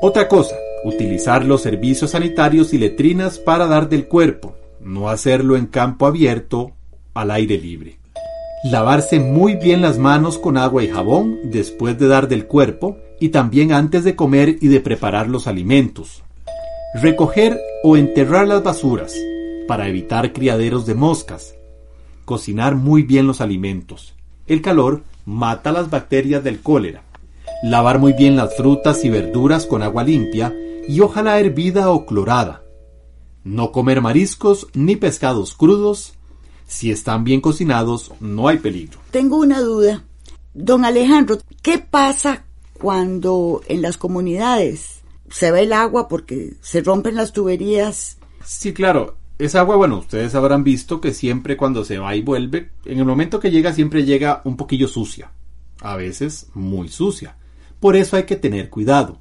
Otra 0.00 0.28
cosa, 0.28 0.54
utilizar 0.84 1.44
los 1.44 1.62
servicios 1.62 2.12
sanitarios 2.12 2.72
y 2.72 2.78
letrinas 2.78 3.40
para 3.40 3.66
dar 3.66 3.88
del 3.88 4.06
cuerpo, 4.06 4.54
no 4.80 5.08
hacerlo 5.08 5.56
en 5.56 5.66
campo 5.66 6.06
abierto 6.06 6.70
al 7.14 7.32
aire 7.32 7.58
libre. 7.58 7.98
Lavarse 8.62 9.18
muy 9.18 9.56
bien 9.56 9.80
las 9.80 9.98
manos 9.98 10.38
con 10.38 10.56
agua 10.56 10.84
y 10.84 10.88
jabón 10.88 11.38
después 11.50 11.98
de 11.98 12.06
dar 12.06 12.28
del 12.28 12.46
cuerpo 12.46 12.96
y 13.18 13.30
también 13.30 13.72
antes 13.72 14.04
de 14.04 14.14
comer 14.14 14.58
y 14.60 14.68
de 14.68 14.78
preparar 14.78 15.28
los 15.28 15.48
alimentos. 15.48 16.22
Recoger 16.94 17.60
o 17.82 17.96
enterrar 17.96 18.46
las 18.46 18.62
basuras 18.62 19.16
para 19.66 19.88
evitar 19.88 20.32
criaderos 20.32 20.86
de 20.86 20.94
moscas. 20.94 21.56
Cocinar 22.24 22.76
muy 22.76 23.02
bien 23.02 23.26
los 23.26 23.40
alimentos. 23.40 24.14
El 24.46 24.62
calor 24.62 25.02
mata 25.26 25.72
las 25.72 25.90
bacterias 25.90 26.44
del 26.44 26.60
cólera. 26.60 27.02
Lavar 27.62 27.98
muy 27.98 28.12
bien 28.12 28.36
las 28.36 28.56
frutas 28.56 29.04
y 29.04 29.10
verduras 29.10 29.66
con 29.66 29.82
agua 29.82 30.04
limpia 30.04 30.54
y 30.86 31.00
ojalá 31.00 31.40
hervida 31.40 31.90
o 31.90 32.06
clorada. 32.06 32.62
No 33.42 33.72
comer 33.72 34.00
mariscos 34.00 34.68
ni 34.74 34.94
pescados 34.94 35.54
crudos. 35.54 36.14
Si 36.68 36.92
están 36.92 37.24
bien 37.24 37.40
cocinados, 37.40 38.12
no 38.20 38.46
hay 38.46 38.58
peligro. 38.58 39.00
Tengo 39.10 39.38
una 39.38 39.60
duda. 39.60 40.04
Don 40.54 40.84
Alejandro, 40.84 41.38
¿qué 41.60 41.78
pasa 41.78 42.44
cuando 42.74 43.60
en 43.66 43.82
las 43.82 43.96
comunidades 43.96 45.00
se 45.28 45.50
ve 45.50 45.62
el 45.62 45.72
agua 45.72 46.06
porque 46.06 46.54
se 46.60 46.80
rompen 46.80 47.16
las 47.16 47.32
tuberías? 47.32 48.18
Sí, 48.44 48.72
claro. 48.72 49.16
Esa 49.38 49.60
agua, 49.60 49.76
bueno, 49.76 49.98
ustedes 49.98 50.34
habrán 50.34 50.62
visto 50.62 51.00
que 51.00 51.12
siempre 51.12 51.56
cuando 51.56 51.84
se 51.84 51.98
va 51.98 52.14
y 52.14 52.22
vuelve, 52.22 52.70
en 52.84 52.98
el 52.98 53.04
momento 53.04 53.40
que 53.40 53.50
llega 53.50 53.72
siempre 53.72 54.04
llega 54.04 54.42
un 54.44 54.56
poquillo 54.56 54.86
sucia. 54.86 55.32
A 55.80 55.96
veces 55.96 56.48
muy 56.54 56.88
sucia. 56.88 57.36
Por 57.80 57.96
eso 57.96 58.16
hay 58.16 58.24
que 58.24 58.36
tener 58.36 58.70
cuidado. 58.70 59.20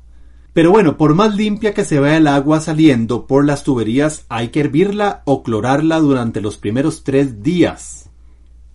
Pero 0.54 0.72
bueno, 0.72 0.98
por 0.98 1.14
más 1.14 1.36
limpia 1.36 1.74
que 1.74 1.86
se 1.86 2.00
vea 2.00 2.18
el 2.18 2.26
agua 2.26 2.60
saliendo 2.62 3.28
por 3.28 3.46
las 3.46 3.64
tuberías, 3.64 4.26
hay 4.28 4.50
que 4.50 4.62
hervirla 4.62 5.22
o 5.26 5.44
clorarla 5.44 6.00
durante 6.00 6.42
los 6.42 6.58
primeros 6.58 7.04
tres 7.04 7.44
días. 7.44 8.10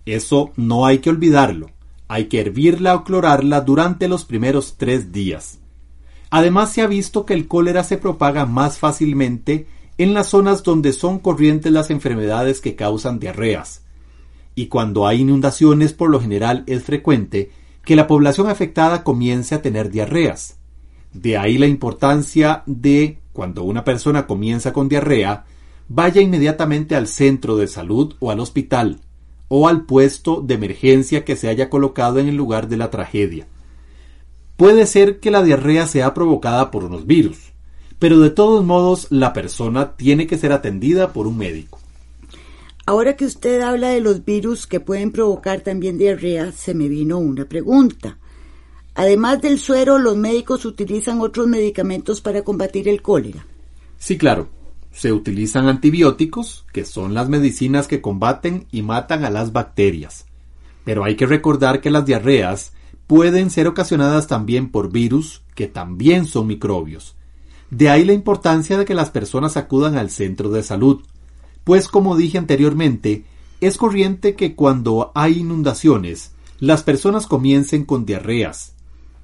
Eso 0.05 0.51
no 0.55 0.85
hay 0.85 0.99
que 0.99 1.09
olvidarlo. 1.09 1.71
Hay 2.07 2.25
que 2.25 2.39
hervirla 2.39 2.95
o 2.95 3.03
clorarla 3.03 3.61
durante 3.61 4.07
los 4.07 4.23
primeros 4.23 4.75
tres 4.77 5.11
días. 5.11 5.59
Además 6.29 6.71
se 6.71 6.81
ha 6.81 6.87
visto 6.87 7.25
que 7.25 7.33
el 7.33 7.47
cólera 7.47 7.83
se 7.83 7.97
propaga 7.97 8.45
más 8.45 8.79
fácilmente 8.79 9.67
en 9.97 10.13
las 10.13 10.27
zonas 10.27 10.63
donde 10.63 10.93
son 10.93 11.19
corrientes 11.19 11.71
las 11.71 11.89
enfermedades 11.89 12.61
que 12.61 12.75
causan 12.75 13.19
diarreas. 13.19 13.83
Y 14.55 14.67
cuando 14.67 15.05
hay 15.05 15.21
inundaciones 15.21 15.93
por 15.93 16.09
lo 16.09 16.19
general 16.19 16.63
es 16.67 16.83
frecuente 16.83 17.51
que 17.83 17.95
la 17.95 18.07
población 18.07 18.49
afectada 18.49 19.03
comience 19.03 19.55
a 19.55 19.61
tener 19.61 19.89
diarreas. 19.89 20.57
De 21.13 21.37
ahí 21.37 21.57
la 21.57 21.67
importancia 21.67 22.63
de, 22.65 23.19
cuando 23.33 23.63
una 23.63 23.83
persona 23.83 24.25
comienza 24.25 24.73
con 24.73 24.89
diarrea, 24.89 25.45
vaya 25.89 26.21
inmediatamente 26.21 26.95
al 26.95 27.07
centro 27.07 27.57
de 27.57 27.67
salud 27.67 28.15
o 28.19 28.31
al 28.31 28.39
hospital, 28.39 29.01
o 29.47 29.67
al 29.67 29.85
puesto 29.85 30.41
de 30.41 30.55
emergencia 30.55 31.25
que 31.25 31.35
se 31.35 31.49
haya 31.49 31.69
colocado 31.69 32.19
en 32.19 32.27
el 32.27 32.35
lugar 32.35 32.67
de 32.67 32.77
la 32.77 32.89
tragedia. 32.89 33.47
Puede 34.55 34.85
ser 34.85 35.19
que 35.19 35.31
la 35.31 35.43
diarrea 35.43 35.87
sea 35.87 36.13
provocada 36.13 36.71
por 36.71 36.83
unos 36.85 37.05
virus, 37.05 37.53
pero 37.99 38.19
de 38.19 38.29
todos 38.29 38.63
modos 38.63 39.07
la 39.09 39.33
persona 39.33 39.95
tiene 39.95 40.25
que 40.25 40.37
ser 40.37 40.51
atendida 40.51 41.13
por 41.13 41.27
un 41.27 41.37
médico. 41.37 41.79
Ahora 42.85 43.15
que 43.15 43.25
usted 43.25 43.61
habla 43.61 43.89
de 43.89 44.01
los 44.01 44.25
virus 44.25 44.67
que 44.67 44.81
pueden 44.81 45.11
provocar 45.11 45.61
también 45.61 45.97
diarrea, 45.97 46.51
se 46.51 46.73
me 46.73 46.89
vino 46.89 47.17
una 47.17 47.45
pregunta. 47.45 48.17
Además 48.93 49.41
del 49.41 49.57
suero, 49.57 49.97
los 49.97 50.17
médicos 50.17 50.65
utilizan 50.65 51.21
otros 51.21 51.47
medicamentos 51.47 52.19
para 52.19 52.43
combatir 52.43 52.89
el 52.89 53.01
cólera. 53.01 53.45
Sí, 53.97 54.17
claro. 54.17 54.49
Se 54.91 55.11
utilizan 55.11 55.67
antibióticos, 55.67 56.65
que 56.73 56.85
son 56.85 57.13
las 57.13 57.29
medicinas 57.29 57.87
que 57.87 58.01
combaten 58.01 58.67
y 58.71 58.81
matan 58.81 59.23
a 59.23 59.31
las 59.31 59.53
bacterias. 59.53 60.25
Pero 60.83 61.05
hay 61.05 61.15
que 61.15 61.25
recordar 61.25 61.79
que 61.79 61.89
las 61.89 62.05
diarreas 62.05 62.73
pueden 63.07 63.49
ser 63.49 63.67
ocasionadas 63.67 64.27
también 64.27 64.69
por 64.69 64.91
virus, 64.91 65.41
que 65.55 65.67
también 65.67 66.25
son 66.25 66.47
microbios. 66.47 67.15
De 67.71 67.89
ahí 67.89 68.03
la 68.03 68.13
importancia 68.13 68.77
de 68.77 68.85
que 68.85 68.93
las 68.93 69.09
personas 69.09 69.57
acudan 69.57 69.97
al 69.97 70.11
centro 70.11 70.49
de 70.49 70.61
salud, 70.61 71.01
pues 71.63 71.87
como 71.87 72.15
dije 72.15 72.37
anteriormente, 72.37 73.25
es 73.61 73.77
corriente 73.77 74.35
que 74.35 74.55
cuando 74.55 75.11
hay 75.15 75.39
inundaciones, 75.39 76.31
las 76.59 76.83
personas 76.83 77.27
comiencen 77.27 77.85
con 77.85 78.05
diarreas, 78.05 78.73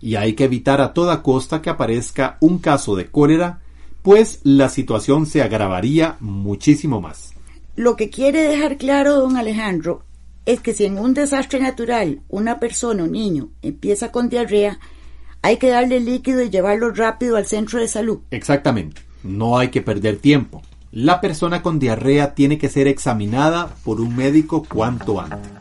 y 0.01 0.15
hay 0.15 0.33
que 0.33 0.45
evitar 0.45 0.81
a 0.81 0.93
toda 0.93 1.21
costa 1.21 1.61
que 1.61 1.69
aparezca 1.69 2.37
un 2.39 2.59
caso 2.59 2.95
de 2.95 3.07
cólera, 3.07 3.61
pues 4.01 4.39
la 4.43 4.69
situación 4.69 5.25
se 5.25 5.41
agravaría 5.41 6.17
muchísimo 6.19 7.01
más. 7.01 7.33
Lo 7.75 7.95
que 7.95 8.09
quiere 8.09 8.43
dejar 8.43 8.77
claro 8.77 9.15
don 9.15 9.37
Alejandro 9.37 10.03
es 10.45 10.61
que 10.61 10.73
si 10.73 10.85
en 10.85 10.97
un 10.97 11.13
desastre 11.13 11.59
natural 11.59 12.21
una 12.29 12.59
persona 12.59 13.03
o 13.03 13.07
niño 13.07 13.49
empieza 13.61 14.11
con 14.11 14.29
diarrea, 14.29 14.79
hay 15.41 15.57
que 15.57 15.69
darle 15.69 15.99
líquido 15.99 16.41
y 16.41 16.49
llevarlo 16.49 16.91
rápido 16.91 17.37
al 17.37 17.45
centro 17.45 17.79
de 17.79 17.87
salud. 17.87 18.19
Exactamente, 18.31 19.01
no 19.23 19.57
hay 19.57 19.69
que 19.69 19.81
perder 19.81 20.17
tiempo. 20.17 20.61
La 20.91 21.21
persona 21.21 21.61
con 21.61 21.77
diarrea 21.77 22.33
tiene 22.33 22.57
que 22.57 22.67
ser 22.67 22.87
examinada 22.87 23.69
por 23.83 24.01
un 24.01 24.15
médico 24.15 24.63
cuanto 24.67 25.21
antes. 25.21 25.51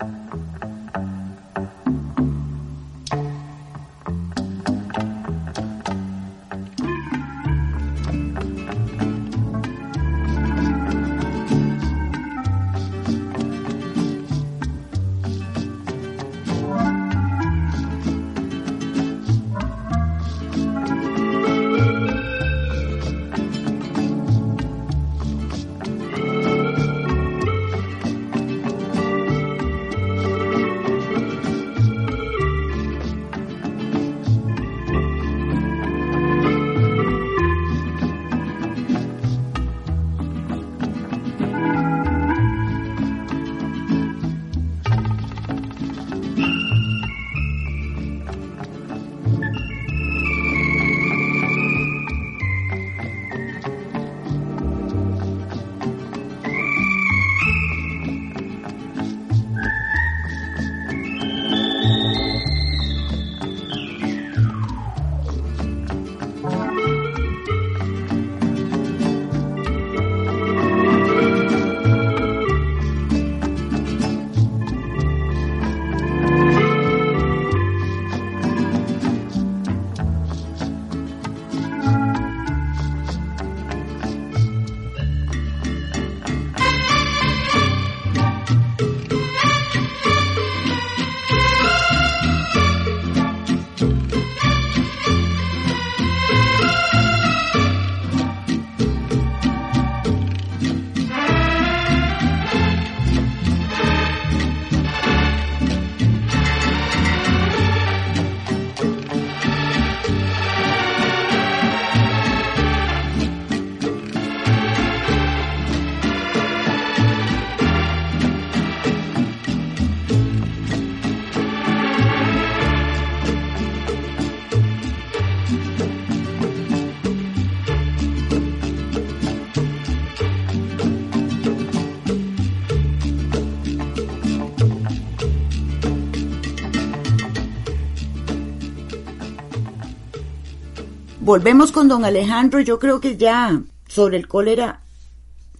Volvemos 141.28 141.72
con 141.72 141.88
don 141.88 142.06
Alejandro. 142.06 142.58
Yo 142.60 142.78
creo 142.78 143.02
que 143.02 143.18
ya 143.18 143.62
sobre 143.86 144.16
el 144.16 144.28
cólera 144.28 144.80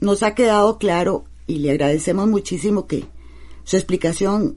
nos 0.00 0.22
ha 0.22 0.34
quedado 0.34 0.78
claro 0.78 1.26
y 1.46 1.58
le 1.58 1.72
agradecemos 1.72 2.26
muchísimo 2.26 2.86
que 2.86 3.04
su 3.64 3.76
explicación 3.76 4.56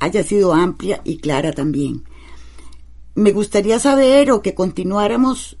haya 0.00 0.24
sido 0.24 0.54
amplia 0.54 1.02
y 1.04 1.18
clara 1.18 1.52
también. 1.52 2.02
Me 3.14 3.30
gustaría 3.30 3.78
saber 3.78 4.32
o 4.32 4.42
que 4.42 4.56
continuáramos 4.56 5.56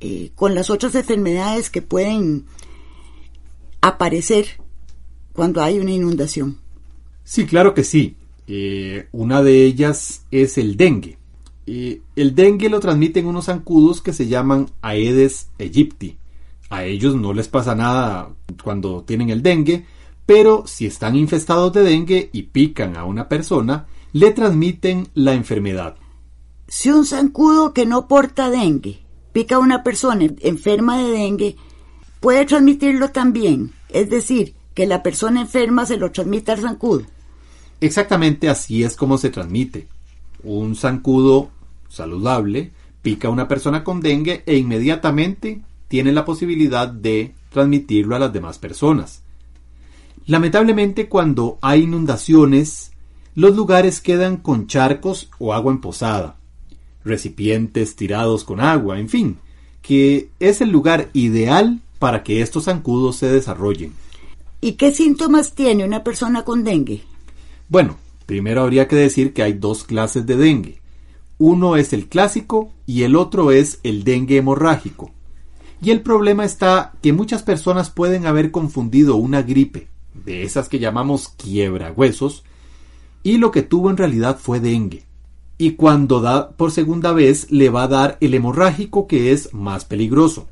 eh, 0.00 0.32
con 0.34 0.56
las 0.56 0.70
otras 0.70 0.96
enfermedades 0.96 1.70
que 1.70 1.80
pueden 1.80 2.46
aparecer 3.80 4.60
cuando 5.32 5.62
hay 5.62 5.78
una 5.78 5.92
inundación. 5.92 6.58
Sí, 7.22 7.46
claro 7.46 7.74
que 7.74 7.84
sí. 7.84 8.16
Eh, 8.48 9.06
una 9.12 9.40
de 9.44 9.64
ellas 9.64 10.24
es 10.32 10.58
el 10.58 10.76
dengue. 10.76 11.16
Eh, 11.66 12.02
el 12.16 12.34
dengue 12.34 12.68
lo 12.68 12.80
transmiten 12.80 13.26
unos 13.26 13.46
zancudos 13.46 14.02
que 14.02 14.12
se 14.12 14.26
llaman 14.26 14.70
Aedes 14.82 15.48
aegypti. 15.58 16.16
A 16.70 16.84
ellos 16.84 17.14
no 17.14 17.32
les 17.32 17.48
pasa 17.48 17.74
nada 17.74 18.30
cuando 18.62 19.02
tienen 19.02 19.30
el 19.30 19.42
dengue, 19.42 19.86
pero 20.26 20.64
si 20.66 20.86
están 20.86 21.16
infestados 21.16 21.72
de 21.72 21.82
dengue 21.82 22.30
y 22.32 22.44
pican 22.44 22.96
a 22.96 23.04
una 23.04 23.28
persona, 23.28 23.86
le 24.12 24.30
transmiten 24.30 25.08
la 25.14 25.34
enfermedad. 25.34 25.96
Si 26.68 26.90
un 26.90 27.04
zancudo 27.04 27.72
que 27.72 27.86
no 27.86 28.08
porta 28.08 28.50
dengue 28.50 29.04
pica 29.34 29.56
a 29.56 29.58
una 29.58 29.82
persona 29.82 30.26
enferma 30.40 30.96
de 30.96 31.10
dengue, 31.10 31.56
puede 32.20 32.46
transmitirlo 32.46 33.10
también, 33.10 33.72
es 33.88 34.08
decir, 34.08 34.54
que 34.74 34.86
la 34.86 35.02
persona 35.02 35.40
enferma 35.40 35.84
se 35.86 35.96
lo 35.96 36.12
transmite 36.12 36.52
al 36.52 36.60
zancudo. 36.60 37.02
Exactamente 37.80 38.48
así 38.48 38.84
es 38.84 38.96
como 38.96 39.18
se 39.18 39.30
transmite. 39.30 39.88
Un 40.44 40.76
zancudo 40.76 41.50
saludable 41.94 42.72
pica 43.02 43.28
a 43.28 43.30
una 43.30 43.48
persona 43.48 43.84
con 43.84 44.00
dengue 44.00 44.42
e 44.46 44.56
inmediatamente 44.56 45.62
tiene 45.88 46.12
la 46.12 46.24
posibilidad 46.24 46.88
de 46.88 47.34
transmitirlo 47.50 48.16
a 48.16 48.18
las 48.18 48.32
demás 48.32 48.58
personas. 48.58 49.22
Lamentablemente 50.26 51.08
cuando 51.08 51.58
hay 51.60 51.82
inundaciones, 51.82 52.92
los 53.34 53.54
lugares 53.54 54.00
quedan 54.00 54.38
con 54.38 54.66
charcos 54.66 55.28
o 55.38 55.52
agua 55.52 55.72
emposada, 55.72 56.36
recipientes 57.04 57.94
tirados 57.94 58.44
con 58.44 58.60
agua, 58.60 58.98
en 58.98 59.08
fin, 59.08 59.38
que 59.82 60.30
es 60.40 60.60
el 60.60 60.70
lugar 60.70 61.10
ideal 61.12 61.80
para 61.98 62.22
que 62.22 62.40
estos 62.40 62.64
zancudos 62.64 63.16
se 63.16 63.28
desarrollen. 63.28 63.92
¿Y 64.60 64.72
qué 64.72 64.92
síntomas 64.92 65.54
tiene 65.54 65.84
una 65.84 66.02
persona 66.02 66.42
con 66.42 66.64
dengue? 66.64 67.02
Bueno, 67.68 67.98
primero 68.24 68.62
habría 68.62 68.88
que 68.88 68.96
decir 68.96 69.34
que 69.34 69.42
hay 69.42 69.52
dos 69.52 69.84
clases 69.84 70.24
de 70.24 70.36
dengue. 70.36 70.80
Uno 71.38 71.76
es 71.76 71.92
el 71.92 72.08
clásico 72.08 72.70
y 72.86 73.02
el 73.02 73.16
otro 73.16 73.50
es 73.50 73.80
el 73.82 74.04
dengue 74.04 74.36
hemorrágico. 74.36 75.10
Y 75.82 75.90
el 75.90 76.02
problema 76.02 76.44
está 76.44 76.92
que 77.02 77.12
muchas 77.12 77.42
personas 77.42 77.90
pueden 77.90 78.26
haber 78.26 78.50
confundido 78.50 79.16
una 79.16 79.42
gripe, 79.42 79.88
de 80.24 80.44
esas 80.44 80.68
que 80.68 80.78
llamamos 80.78 81.28
quiebra 81.28 81.92
huesos, 81.92 82.44
y 83.22 83.38
lo 83.38 83.50
que 83.50 83.62
tuvo 83.62 83.90
en 83.90 83.96
realidad 83.96 84.38
fue 84.38 84.60
dengue. 84.60 85.04
Y 85.58 85.72
cuando 85.72 86.20
da 86.20 86.50
por 86.50 86.70
segunda 86.70 87.12
vez 87.12 87.50
le 87.50 87.68
va 87.68 87.84
a 87.84 87.88
dar 87.88 88.18
el 88.20 88.34
hemorrágico 88.34 89.06
que 89.06 89.32
es 89.32 89.52
más 89.52 89.84
peligroso. 89.84 90.48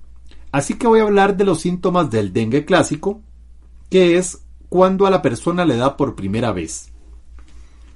Así 0.53 0.75
que 0.75 0.87
voy 0.87 1.01
a 1.01 1.05
hablar 1.05 1.37
de 1.37 1.45
los 1.45 1.61
síntomas 1.61 2.11
del 2.11 2.33
dengue 2.33 2.65
clásico, 2.65 3.21
que 3.89 4.19
es 4.19 4.43
cuando 4.69 5.07
a 5.07 5.11
la 5.11 5.23
persona 5.23 5.65
le 5.65 5.77
da 5.77 5.97
por 5.97 6.15
primera 6.15 6.53
vez. 6.53 6.92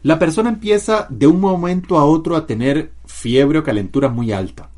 La 0.07 0.21
persona 0.21 0.51
empieza 0.51 1.09
de 1.11 1.27
un 1.27 1.41
momento 1.41 1.99
a 1.99 2.05
otro 2.05 2.37
a 2.37 2.47
tener 2.47 2.93
fiebre 3.07 3.59
o 3.59 3.65
calentura 3.65 4.09
muy 4.09 4.31
alta. 4.31 4.71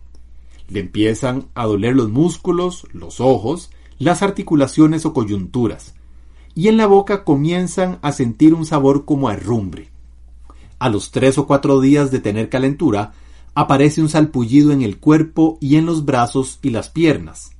Le 0.71 0.81
empiezan 0.81 1.49
a 1.55 1.67
doler 1.67 1.95
los 1.95 2.09
músculos, 2.09 2.87
los 2.95 3.21
ojos, 3.21 3.69
las 3.99 4.23
articulaciones 4.23 5.05
o 5.05 5.13
coyunturas 5.13 5.95
y 6.55 6.69
en 6.69 6.79
la 6.79 6.87
boca 6.87 7.25
comienzan 7.25 7.99
a 8.01 8.13
sentir 8.13 8.55
un 8.55 8.65
sabor 8.65 9.05
como 9.05 9.29
a 9.29 9.35
herrumbre. 9.35 9.91
A 10.79 10.89
los 10.89 11.11
tres 11.11 11.37
o 11.37 11.47
cuatro 11.47 11.79
días 11.83 12.11
de 12.11 12.21
tener 12.21 12.49
calentura, 12.49 13.13
aparece 13.55 14.01
un 14.01 14.09
salpullido 14.09 14.73
en 14.73 14.81
el 14.81 14.97
cuerpo 14.97 15.59
y 15.61 15.77
en 15.77 15.85
los 15.85 16.07
brazos 16.07 16.59
y 16.63 16.71
las 16.71 16.89
piernas. 16.89 17.51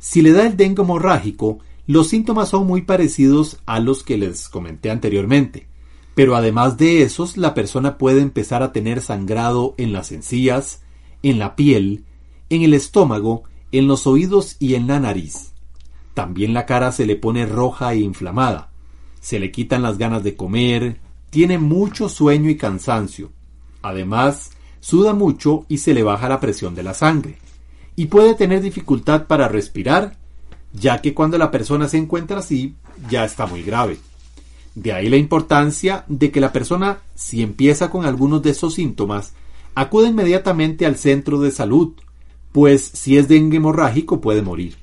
Si 0.00 0.20
le 0.20 0.32
da 0.32 0.48
el 0.48 0.56
dengue 0.56 0.82
hemorrágico, 0.82 1.60
los 1.86 2.08
síntomas 2.08 2.48
son 2.48 2.66
muy 2.66 2.82
parecidos 2.82 3.58
a 3.66 3.78
los 3.78 4.02
que 4.02 4.18
les 4.18 4.48
comenté 4.48 4.90
anteriormente, 4.90 5.68
pero 6.14 6.36
además 6.36 6.76
de 6.76 7.02
esos, 7.02 7.36
la 7.36 7.54
persona 7.54 7.98
puede 7.98 8.20
empezar 8.20 8.62
a 8.62 8.72
tener 8.72 9.00
sangrado 9.00 9.74
en 9.78 9.92
las 9.92 10.12
encías, 10.12 10.82
en 11.22 11.38
la 11.38 11.56
piel, 11.56 12.04
en 12.50 12.62
el 12.62 12.74
estómago, 12.74 13.44
en 13.72 13.88
los 13.88 14.06
oídos 14.06 14.56
y 14.60 14.74
en 14.74 14.86
la 14.86 15.00
nariz. 15.00 15.52
También 16.14 16.54
la 16.54 16.66
cara 16.66 16.92
se 16.92 17.06
le 17.06 17.16
pone 17.16 17.46
roja 17.46 17.92
e 17.92 17.98
inflamada. 17.98 18.70
Se 19.20 19.40
le 19.40 19.50
quitan 19.50 19.82
las 19.82 19.98
ganas 19.98 20.22
de 20.22 20.36
comer, 20.36 21.00
tiene 21.30 21.58
mucho 21.58 22.08
sueño 22.08 22.48
y 22.48 22.56
cansancio. 22.56 23.32
Además, 23.82 24.52
suda 24.78 25.12
mucho 25.14 25.66
y 25.68 25.78
se 25.78 25.94
le 25.94 26.04
baja 26.04 26.28
la 26.28 26.38
presión 26.38 26.76
de 26.76 26.84
la 26.84 26.94
sangre. 26.94 27.38
Y 27.96 28.06
puede 28.06 28.34
tener 28.34 28.60
dificultad 28.60 29.26
para 29.26 29.48
respirar, 29.48 30.16
ya 30.72 31.00
que 31.00 31.14
cuando 31.14 31.38
la 31.38 31.50
persona 31.50 31.88
se 31.88 31.98
encuentra 31.98 32.38
así, 32.38 32.76
ya 33.10 33.24
está 33.24 33.46
muy 33.46 33.62
grave. 33.62 33.98
De 34.74 34.92
ahí 34.92 35.08
la 35.08 35.16
importancia 35.16 36.04
de 36.08 36.30
que 36.30 36.40
la 36.40 36.52
persona, 36.52 36.98
si 37.14 37.42
empieza 37.42 37.90
con 37.90 38.04
algunos 38.04 38.42
de 38.42 38.50
esos 38.50 38.74
síntomas, 38.74 39.34
acude 39.74 40.08
inmediatamente 40.08 40.86
al 40.86 40.96
centro 40.96 41.40
de 41.40 41.50
salud, 41.50 41.92
pues 42.52 42.82
si 42.92 43.16
es 43.16 43.28
dengue 43.28 43.58
hemorrágico 43.58 44.20
puede 44.20 44.42
morir. 44.42 44.76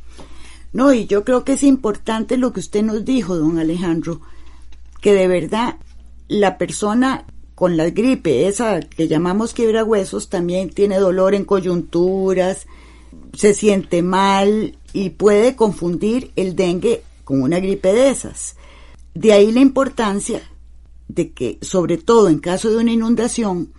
No, 0.73 0.93
y 0.93 1.05
yo 1.05 1.25
creo 1.25 1.43
que 1.43 1.53
es 1.53 1.63
importante 1.63 2.37
lo 2.37 2.53
que 2.53 2.61
usted 2.61 2.83
nos 2.83 3.03
dijo, 3.03 3.37
don 3.37 3.59
Alejandro, 3.59 4.21
que 5.01 5.13
de 5.13 5.27
verdad 5.27 5.75
la 6.27 6.57
persona 6.57 7.25
con 7.55 7.75
la 7.75 7.89
gripe, 7.89 8.47
esa 8.47 8.79
que 8.79 9.07
llamamos 9.07 9.53
quiebra 9.53 9.83
huesos, 9.83 10.29
también 10.29 10.69
tiene 10.69 10.97
dolor 10.97 11.35
en 11.35 11.43
coyunturas, 11.43 12.65
se 13.33 13.53
siente 13.53 14.01
mal 14.01 14.77
y 14.93 15.11
puede 15.11 15.55
confundir 15.55 16.31
el 16.35 16.55
dengue 16.55 17.03
con 17.23 17.41
una 17.41 17.59
gripe 17.59 17.93
de 17.93 18.09
esas. 18.09 18.55
De 19.13 19.33
ahí 19.33 19.51
la 19.51 19.59
importancia 19.59 20.41
de 21.07 21.31
que, 21.31 21.57
sobre 21.61 21.97
todo 21.97 22.29
en 22.29 22.39
caso 22.39 22.69
de 22.69 22.77
una 22.77 22.91
inundación, 22.91 23.73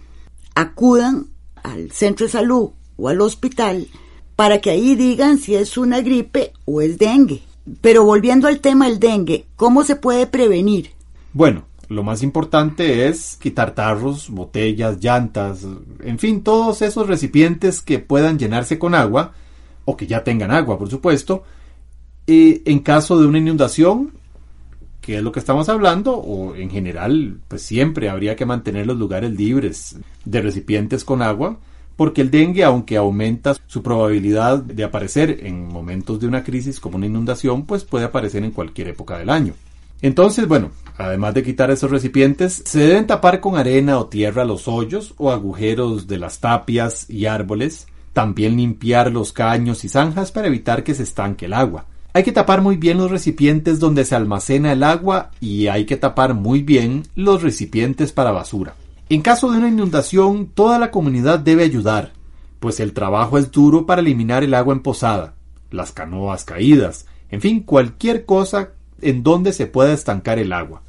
acudan 0.55 1.29
al 1.63 1.91
centro 1.91 2.27
de 2.27 2.33
salud 2.33 2.71
o 2.97 3.09
al 3.09 3.21
hospital 3.21 3.89
para 4.37 4.61
que 4.61 4.71
ahí 4.71 4.95
digan 4.95 5.39
si 5.39 5.55
es 5.55 5.77
una 5.79 6.01
gripe 6.01 6.53
o 6.65 6.81
es 6.81 6.99
dengue. 6.99 7.43
Pero 7.81 8.05
volviendo 8.05 8.49
al 8.49 8.61
tema 8.61 8.89
del 8.89 8.99
dengue, 8.99 9.47
¿cómo 9.57 9.85
se 9.85 9.97
puede 9.97 10.27
prevenir? 10.27 10.91
Bueno, 11.33 11.65
lo 11.89 12.03
más 12.03 12.23
importante 12.23 13.07
es 13.07 13.37
quitar 13.41 13.75
tarros, 13.75 14.31
botellas, 14.31 14.99
llantas, 15.01 15.65
en 16.03 16.19
fin, 16.19 16.43
todos 16.43 16.83
esos 16.83 17.07
recipientes 17.07 17.81
que 17.81 17.99
puedan 17.99 18.39
llenarse 18.39 18.79
con 18.79 18.95
agua 18.95 19.33
o 19.85 19.97
que 19.97 20.07
ya 20.07 20.25
tengan 20.25 20.51
agua, 20.51 20.79
por 20.79 20.91
supuesto. 20.91 21.45
Y 22.27 22.69
en 22.71 22.81
caso 22.81 23.19
de 23.21 23.27
una 23.27 23.39
inundación, 23.39 24.13
que 25.03 25.19
es 25.19 25.23
lo 25.23 25.33
que 25.33 25.41
estamos 25.41 25.69
hablando, 25.69 26.15
o 26.15 26.55
en 26.55 26.71
general, 26.71 27.41
pues 27.49 27.61
siempre 27.61 28.09
habría 28.09 28.37
que 28.37 28.47
mantener 28.47 28.87
los 28.87 28.97
lugares 28.97 29.33
libres 29.33 29.99
de 30.25 30.41
recipientes 30.41 31.05
con 31.05 31.21
agua 31.21 31.59
porque 31.97 32.23
el 32.23 32.31
dengue, 32.31 32.65
aunque 32.65 32.97
aumenta 32.97 33.55
su 33.67 33.83
probabilidad 33.83 34.59
de 34.59 34.85
aparecer 34.85 35.47
en 35.47 35.69
momentos 35.69 36.21
de 36.21 36.27
una 36.27 36.43
crisis 36.43 36.81
como 36.81 36.97
una 36.97 37.07
inundación, 37.07 37.65
pues 37.65 37.85
puede 37.85 38.07
aparecer 38.07 38.43
en 38.45 38.51
cualquier 38.51 38.89
época 38.89 39.19
del 39.19 39.31
año. 39.31 39.55
Entonces, 40.01 40.49
bueno, 40.49 40.71
además 40.99 41.35
de 41.35 41.45
quitar 41.45 41.71
esos 41.71 41.91
recipientes, 41.91 42.63
se 42.65 42.81
deben 42.81 43.07
tapar 43.07 43.41
con 43.41 43.57
arena 43.57 43.99
o 43.99 44.07
tierra 44.07 44.45
los 44.45 44.67
hoyos 44.67 45.15
o 45.17 45.31
agujeros 45.31 46.09
de 46.09 46.19
las 46.19 46.41
tapias 46.41 47.09
y 47.09 47.27
árboles, 47.27 47.87
también 48.13 48.57
limpiar 48.57 49.13
los 49.13 49.33
caños 49.33 49.85
y 49.85 49.89
zanjas 49.89 50.33
para 50.33 50.49
evitar 50.49 50.83
que 50.83 50.95
se 50.95 51.05
estanque 51.05 51.47
el 51.47 51.53
agua. 51.53 51.87
Hay 52.15 52.25
que 52.25 52.33
tapar 52.33 52.61
muy 52.61 52.77
bien 52.77 52.99
los 52.99 53.11
recipientes 53.11 53.81
donde 53.81 54.05
se 54.05 54.15
almacena 54.15 54.73
el 54.73 54.83
agua 54.83 55.31
y 55.41 55.69
hay 55.69 55.87
que 55.87 55.97
tapar 55.97 56.35
muy 56.35 56.63
bien 56.63 57.05
los 57.15 57.43
recipientes 57.43 58.13
para 58.13 58.33
basura. 58.33 58.75
En 59.09 59.23
caso 59.23 59.51
de 59.51 59.59
una 59.59 59.69
inundación, 59.69 60.47
toda 60.47 60.79
la 60.79 60.91
comunidad 60.91 61.39
debe 61.39 61.65
ayudar, 61.65 62.13
pues 62.61 62.81
el 62.81 62.93
trabajo 62.93 63.39
es 63.39 63.51
duro 63.51 63.87
para 63.87 64.03
eliminar 64.03 64.45
el 64.45 64.53
agua 64.53 64.75
emposada, 64.75 65.35
las 65.71 65.93
canoas 65.93 66.45
caídas, 66.45 67.07
en 67.31 67.41
fin, 67.41 67.61
cualquier 67.61 68.27
cosa 68.27 68.73
en 69.01 69.23
donde 69.23 69.55
se 69.55 69.67
pueda 69.67 69.95
estancar 69.95 70.39
el 70.39 70.53
agua. 70.53 70.83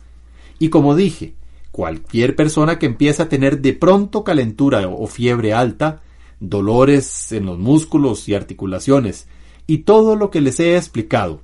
Y 0.60 0.70
como 0.70 0.94
dije, 0.94 1.36
cualquier 1.72 2.36
persona 2.36 2.80
que 2.80 2.86
empiece 2.86 3.24
a 3.24 3.30
tener 3.30 3.62
de 3.62 3.74
pronto 3.74 4.26
calentura 4.26 4.86
o 4.88 5.08
fiebre 5.08 5.54
alta, 5.54 6.02
dolores 6.42 7.32
en 7.32 7.46
los 7.46 7.58
músculos 7.58 8.28
y 8.28 8.36
articulaciones, 8.36 9.28
y 9.67 9.80
todo 9.80 10.15
lo 10.15 10.30
que 10.30 10.41
les 10.41 10.60
he 10.60 10.78
explicado, 10.78 11.41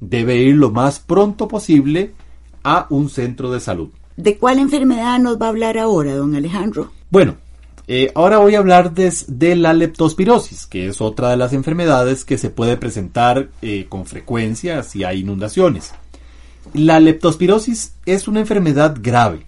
debe 0.00 0.36
ir 0.36 0.56
lo 0.56 0.70
más 0.70 1.00
pronto 1.00 1.48
posible 1.48 2.12
a 2.62 2.86
un 2.90 3.08
centro 3.08 3.50
de 3.50 3.60
salud. 3.60 3.88
¿De 4.16 4.38
cuál 4.38 4.58
enfermedad 4.58 5.18
nos 5.18 5.40
va 5.40 5.46
a 5.46 5.48
hablar 5.50 5.78
ahora, 5.78 6.14
don 6.14 6.34
Alejandro? 6.34 6.92
Bueno, 7.10 7.36
Eh, 7.86 8.10
ahora 8.14 8.38
voy 8.38 8.54
a 8.54 8.60
hablar 8.60 8.94
de 8.94 9.56
la 9.56 9.74
leptospirosis, 9.74 10.66
que 10.66 10.88
es 10.88 11.02
otra 11.02 11.28
de 11.28 11.36
las 11.36 11.52
enfermedades 11.52 12.24
que 12.24 12.38
se 12.38 12.48
puede 12.48 12.78
presentar 12.78 13.50
eh, 13.60 13.86
con 13.90 14.06
frecuencia 14.06 14.82
si 14.82 15.04
hay 15.04 15.20
inundaciones. 15.20 15.92
La 16.72 16.98
leptospirosis 16.98 17.94
es 18.06 18.26
una 18.26 18.40
enfermedad 18.40 18.96
grave, 18.98 19.44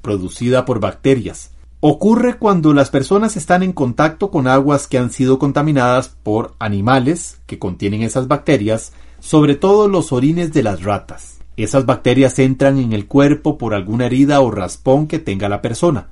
producida 0.00 0.64
por 0.64 0.78
bacterias. 0.78 1.50
Ocurre 1.84 2.38
cuando 2.38 2.74
las 2.74 2.90
personas 2.90 3.36
están 3.36 3.64
en 3.64 3.72
contacto 3.72 4.30
con 4.30 4.46
aguas 4.46 4.86
que 4.86 4.98
han 4.98 5.10
sido 5.10 5.40
contaminadas 5.40 6.10
por 6.10 6.54
animales 6.60 7.40
que 7.46 7.58
contienen 7.58 8.02
esas 8.02 8.28
bacterias, 8.28 8.92
sobre 9.18 9.56
todo 9.56 9.88
los 9.88 10.12
orines 10.12 10.52
de 10.52 10.62
las 10.62 10.84
ratas. 10.84 11.40
Esas 11.56 11.84
bacterias 11.84 12.38
entran 12.38 12.78
en 12.78 12.92
el 12.92 13.08
cuerpo 13.08 13.58
por 13.58 13.74
alguna 13.74 14.06
herida 14.06 14.40
o 14.42 14.52
raspón 14.52 15.08
que 15.08 15.18
tenga 15.18 15.48
la 15.48 15.60
persona. 15.60 16.06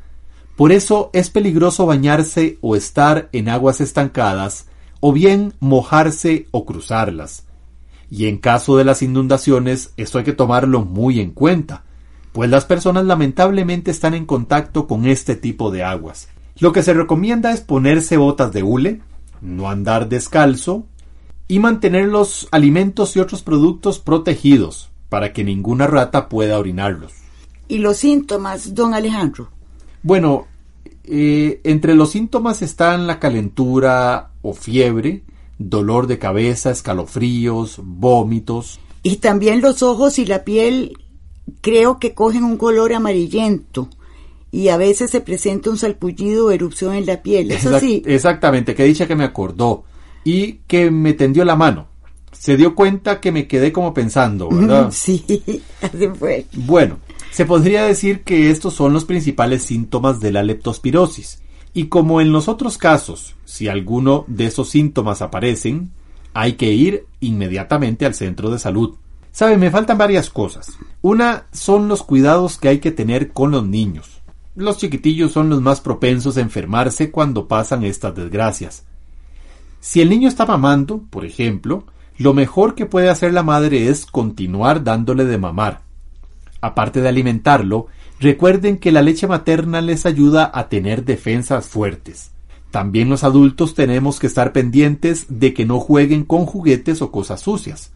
Por 0.57 0.73
eso 0.73 1.09
es 1.13 1.31
peligroso 1.31 1.87
bañarse 1.87 2.59
o 2.63 2.75
estar 2.75 3.29
en 3.31 3.49
aguas 3.49 3.81
estancadas, 3.81 4.67
o 4.99 5.13
bien 5.13 5.55
mojarse 5.61 6.49
o 6.51 6.67
cruzarlas. 6.67 7.47
Y 8.11 8.27
en 8.27 8.39
caso 8.39 8.77
de 8.77 8.83
las 8.83 9.03
inundaciones, 9.03 9.93
esto 9.97 10.19
hay 10.19 10.25
que 10.25 10.33
tomarlo 10.33 10.85
muy 10.85 11.21
en 11.21 11.31
cuenta, 11.31 11.85
pues 12.33 12.51
las 12.51 12.65
personas 12.65 13.05
lamentablemente 13.05 13.91
están 13.91 14.15
en 14.15 14.27
contacto 14.27 14.87
con 14.87 15.07
este 15.07 15.37
tipo 15.37 15.71
de 15.71 15.83
aguas. 15.83 16.29
Lo 16.59 16.73
que 16.73 16.83
se 16.83 16.95
recomienda 16.95 17.53
es 17.53 17.61
ponerse 17.61 18.17
botas 18.17 18.53
de 18.53 18.63
hule, 18.63 19.01
no 19.41 19.71
andar 19.71 20.09
descalzo 20.09 20.85
y 21.49 21.59
mantener 21.59 22.07
los 22.09 22.49
alimentos 22.51 23.17
y 23.17 23.21
otros 23.21 23.43
productos 23.43 23.99
protegidos, 23.99 24.91
para 25.09 25.33
que 25.33 25.43
ninguna 25.43 25.87
rata 25.87 26.29
pueda 26.29 26.59
orinarlos. 26.59 27.13
¿Y 27.67 27.79
los 27.79 27.97
síntomas, 27.97 28.75
don 28.75 28.95
Alejandro? 28.95 29.49
Bueno, 30.03 30.47
eh, 31.05 31.61
entre 31.65 31.95
los 31.95 32.11
síntomas 32.11 32.63
están 32.63 33.07
la 33.07 33.19
calentura 33.19 34.31
o 34.43 34.55
fiebre, 34.55 35.25
dolor 35.59 36.07
de 36.07 36.19
cabeza, 36.19 36.71
escalofríos, 36.71 37.81
vómitos. 37.83 38.81
Y 39.03 39.17
también 39.17 39.61
los 39.61 39.83
ojos 39.83 40.19
y 40.19 40.27
la 40.27 40.45
piel 40.45 40.97
creo 41.61 41.99
que 41.99 42.15
cogen 42.15 42.45
un 42.45 42.57
color 42.57 42.93
amarillento 42.93 43.89
y 44.53 44.69
a 44.69 44.77
veces 44.77 45.11
se 45.11 45.21
presenta 45.21 45.71
un 45.71 45.79
salpullido 45.79 46.47
o 46.47 46.51
erupción 46.51 46.95
en 46.95 47.07
la 47.07 47.23
piel. 47.23 47.51
¿Es 47.51 47.67
así? 47.67 48.03
Exactamente, 48.07 48.75
que 48.75 48.85
dicha 48.85 49.07
que 49.07 49.17
me 49.17 49.25
acordó 49.25 49.85
y 50.25 50.55
que 50.67 50.91
me 50.91 51.13
tendió 51.13 51.45
la 51.45 51.57
mano 51.57 51.91
se 52.41 52.57
dio 52.57 52.75
cuenta 52.75 53.21
que 53.21 53.33
me 53.33 53.47
quedé 53.47 53.71
como 53.71 53.93
pensando, 53.93 54.49
¿verdad? 54.49 54.91
Sí, 54.93 55.23
así 55.83 56.09
fue. 56.19 56.47
Bueno, 56.55 56.99
se 57.31 57.45
podría 57.45 57.85
decir 57.85 58.23
que 58.23 58.51
estos 58.51 58.73
son 58.73 58.95
los 58.95 59.05
principales 59.05 59.63
síntomas 59.63 60.21
de 60.21 60.33
la 60.33 60.43
leptospirosis. 60.43 61.43
Y 61.75 61.89
como 61.89 62.21
en 62.23 62.33
los 62.33 62.49
otros 62.49 62.79
casos, 62.79 63.35
si 63.45 63.69
alguno 63.69 64.25
de 64.27 64.47
esos 64.47 64.71
síntomas 64.71 65.21
aparecen, 65.23 65.91
hay 66.33 66.55
que 66.55 66.73
ir 66.73 67.05
inmediatamente 67.21 68.07
al 68.07 68.15
centro 68.15 68.51
de 68.51 68.59
salud. 68.59 68.95
Sabe, 69.33 69.57
me 69.57 69.71
faltan 69.71 69.99
varias 69.99 70.31
cosas. 70.31 70.79
Una 71.03 71.47
son 71.53 71.89
los 71.89 72.03
cuidados 72.03 72.59
que 72.59 72.69
hay 72.69 72.79
que 72.79 72.91
tener 72.91 73.33
con 73.33 73.53
los 73.53 73.67
niños. 73.67 74.21
Los 74.57 74.79
chiquitillos 74.79 75.33
son 75.33 75.49
los 75.49 75.63
más 75.63 75.81
propensos 75.81 76.37
a 76.37 76.41
enfermarse 76.41 77.11
cuando 77.11 77.47
pasan 77.47 77.85
estas 77.85 78.15
desgracias. 78.15 78.85
Si 79.81 80.01
el 80.01 80.11
niño 80.11 80.29
está 80.29 80.45
mamando, 80.45 81.03
por 81.09 81.25
ejemplo, 81.25 81.85
lo 82.19 82.35
mejor 82.35 82.75
que 82.75 82.85
puede 82.85 83.09
hacer 83.09 83.33
la 83.33 83.43
madre 83.43 83.89
es 83.89 84.05
continuar 84.05 84.85
dándole 84.85 85.25
de 85.25 85.39
mamar. 85.39 85.83
Aparte 86.61 87.01
de 87.01 87.09
alimentarlo, 87.09 87.87
recuerden 88.19 88.77
que 88.77 88.93
la 88.93 89.01
leche 89.01 89.27
materna 89.27 89.81
les 89.81 90.05
ayuda 90.05 90.51
a 90.53 90.69
tener 90.69 91.05
defensas 91.05 91.67
fuertes. 91.67 92.33
También 92.71 93.09
los 93.09 93.25
adultos 93.25 93.75
tenemos 93.75 94.21
que 94.21 94.27
estar 94.27 94.53
pendientes 94.53 95.27
de 95.29 95.55
que 95.55 95.65
no 95.65 95.81
jueguen 95.81 96.25
con 96.25 96.45
juguetes 96.45 97.01
o 97.01 97.11
cosas 97.11 97.41
sucias. 97.41 97.93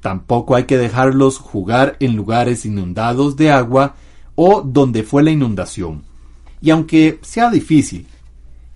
Tampoco 0.00 0.54
hay 0.54 0.64
que 0.64 0.78
dejarlos 0.78 1.38
jugar 1.38 1.96
en 2.00 2.16
lugares 2.16 2.64
inundados 2.64 3.36
de 3.36 3.50
agua 3.50 3.96
o 4.34 4.62
donde 4.62 5.02
fue 5.02 5.22
la 5.22 5.30
inundación. 5.30 6.04
Y 6.60 6.70
aunque 6.70 7.18
sea 7.22 7.50
difícil, 7.50 8.06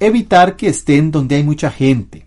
evitar 0.00 0.56
que 0.56 0.68
estén 0.68 1.10
donde 1.10 1.36
hay 1.36 1.44
mucha 1.44 1.70
gente, 1.70 2.26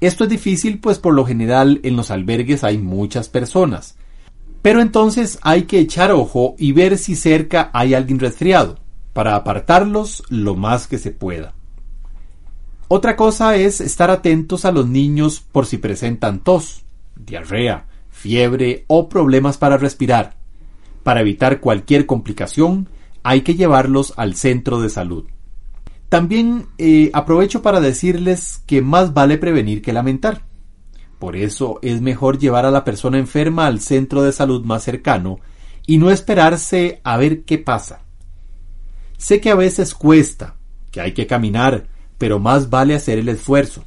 esto 0.00 0.24
es 0.24 0.30
difícil 0.30 0.80
pues 0.80 0.98
por 0.98 1.14
lo 1.14 1.24
general 1.24 1.80
en 1.82 1.96
los 1.96 2.10
albergues 2.10 2.62
hay 2.62 2.78
muchas 2.78 3.28
personas. 3.28 3.96
Pero 4.62 4.80
entonces 4.80 5.38
hay 5.42 5.62
que 5.64 5.78
echar 5.78 6.12
ojo 6.12 6.54
y 6.58 6.72
ver 6.72 6.98
si 6.98 7.16
cerca 7.16 7.70
hay 7.72 7.94
alguien 7.94 8.18
resfriado, 8.18 8.78
para 9.12 9.34
apartarlos 9.34 10.22
lo 10.28 10.54
más 10.56 10.86
que 10.86 10.98
se 10.98 11.10
pueda. 11.10 11.54
Otra 12.88 13.16
cosa 13.16 13.56
es 13.56 13.80
estar 13.80 14.10
atentos 14.10 14.64
a 14.64 14.72
los 14.72 14.86
niños 14.86 15.40
por 15.40 15.66
si 15.66 15.78
presentan 15.78 16.40
tos, 16.40 16.84
diarrea, 17.16 17.86
fiebre 18.24 18.86
o 18.86 19.10
problemas 19.10 19.58
para 19.58 19.76
respirar. 19.76 20.38
Para 21.02 21.20
evitar 21.20 21.60
cualquier 21.60 22.06
complicación, 22.06 22.88
hay 23.22 23.42
que 23.42 23.54
llevarlos 23.54 24.14
al 24.16 24.34
centro 24.34 24.80
de 24.80 24.88
salud. 24.88 25.26
También 26.08 26.68
eh, 26.78 27.10
aprovecho 27.12 27.60
para 27.60 27.80
decirles 27.80 28.62
que 28.64 28.80
más 28.80 29.12
vale 29.12 29.36
prevenir 29.36 29.82
que 29.82 29.92
lamentar. 29.92 30.40
Por 31.18 31.36
eso 31.36 31.78
es 31.82 32.00
mejor 32.00 32.38
llevar 32.38 32.64
a 32.64 32.70
la 32.70 32.82
persona 32.82 33.18
enferma 33.18 33.66
al 33.66 33.80
centro 33.80 34.22
de 34.22 34.32
salud 34.32 34.64
más 34.64 34.82
cercano 34.82 35.40
y 35.86 35.98
no 35.98 36.10
esperarse 36.10 37.02
a 37.04 37.18
ver 37.18 37.44
qué 37.44 37.58
pasa. 37.58 38.00
Sé 39.18 39.42
que 39.42 39.50
a 39.50 39.54
veces 39.54 39.94
cuesta, 39.94 40.54
que 40.90 41.02
hay 41.02 41.12
que 41.12 41.26
caminar, 41.26 41.88
pero 42.16 42.38
más 42.38 42.70
vale 42.70 42.94
hacer 42.94 43.18
el 43.18 43.28
esfuerzo. 43.28 43.84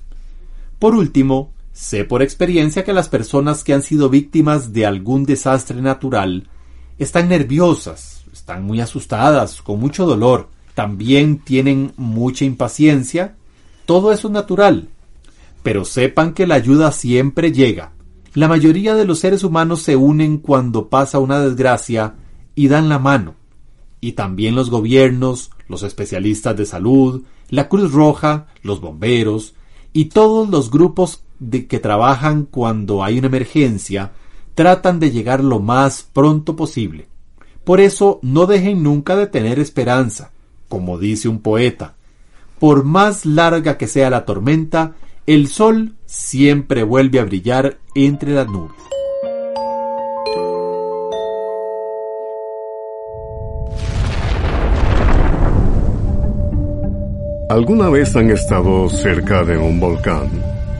Por 0.77 0.93
último, 0.93 1.53
sé 1.77 2.05
por 2.05 2.23
experiencia 2.23 2.83
que 2.83 2.91
las 2.91 3.07
personas 3.07 3.63
que 3.63 3.71
han 3.71 3.83
sido 3.83 4.09
víctimas 4.09 4.73
de 4.73 4.87
algún 4.87 5.25
desastre 5.25 5.79
natural 5.79 6.49
están 6.97 7.29
nerviosas, 7.29 8.23
están 8.33 8.63
muy 8.63 8.81
asustadas, 8.81 9.61
con 9.61 9.79
mucho 9.79 10.07
dolor, 10.07 10.49
también 10.73 11.37
tienen 11.37 11.93
mucha 11.95 12.45
impaciencia. 12.45 13.35
Todo 13.85 14.11
eso 14.11 14.27
es 14.27 14.33
natural. 14.33 14.89
Pero 15.61 15.85
sepan 15.85 16.33
que 16.33 16.47
la 16.47 16.55
ayuda 16.55 16.91
siempre 16.91 17.51
llega. 17.51 17.91
La 18.33 18.47
mayoría 18.47 18.95
de 18.95 19.05
los 19.05 19.19
seres 19.19 19.43
humanos 19.43 19.83
se 19.83 19.95
unen 19.95 20.39
cuando 20.39 20.89
pasa 20.89 21.19
una 21.19 21.39
desgracia 21.39 22.15
y 22.55 22.69
dan 22.69 22.89
la 22.89 22.97
mano. 22.97 23.35
Y 24.01 24.13
también 24.13 24.55
los 24.55 24.71
gobiernos, 24.71 25.51
los 25.67 25.83
especialistas 25.83 26.57
de 26.57 26.65
salud, 26.65 27.21
la 27.49 27.69
Cruz 27.69 27.91
Roja, 27.91 28.47
los 28.63 28.81
bomberos 28.81 29.53
y 29.93 30.05
todos 30.05 30.49
los 30.49 30.71
grupos 30.71 31.23
de 31.39 31.67
que 31.67 31.79
trabajan 31.79 32.45
cuando 32.45 33.03
hay 33.03 33.19
una 33.19 33.27
emergencia 33.27 34.11
tratan 34.55 34.99
de 34.99 35.11
llegar 35.11 35.43
lo 35.43 35.59
más 35.59 36.03
pronto 36.13 36.55
posible. 36.55 37.07
Por 37.63 37.79
eso 37.79 38.19
no 38.21 38.45
dejen 38.45 38.81
nunca 38.81 39.15
de 39.15 39.27
tener 39.27 39.59
esperanza 39.59 40.31
como 40.67 40.97
dice 40.97 41.29
un 41.29 41.39
poeta, 41.39 41.95
por 42.59 42.83
más 42.83 43.25
larga 43.25 43.77
que 43.77 43.87
sea 43.87 44.09
la 44.09 44.25
tormenta, 44.25 44.93
el 45.25 45.47
sol 45.47 45.95
siempre 46.05 46.83
vuelve 46.83 47.19
a 47.19 47.25
brillar 47.25 47.77
entre 47.95 48.33
las 48.33 48.47
nubes. 48.47 48.75
¿Alguna 57.49 57.89
vez 57.89 58.13
han 58.15 58.29
estado 58.29 58.89
cerca 58.89 59.43
de 59.45 59.57
un 59.57 59.79
volcán? 59.79 60.29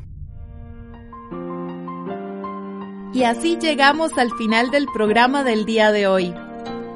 Y 3.12 3.22
así 3.22 3.57
llegamos 3.62 4.18
al 4.18 4.33
final 4.33 4.72
del 4.72 4.87
programa 4.92 5.44
del 5.44 5.64
día 5.64 5.92
de 5.92 6.09
hoy. 6.09 6.35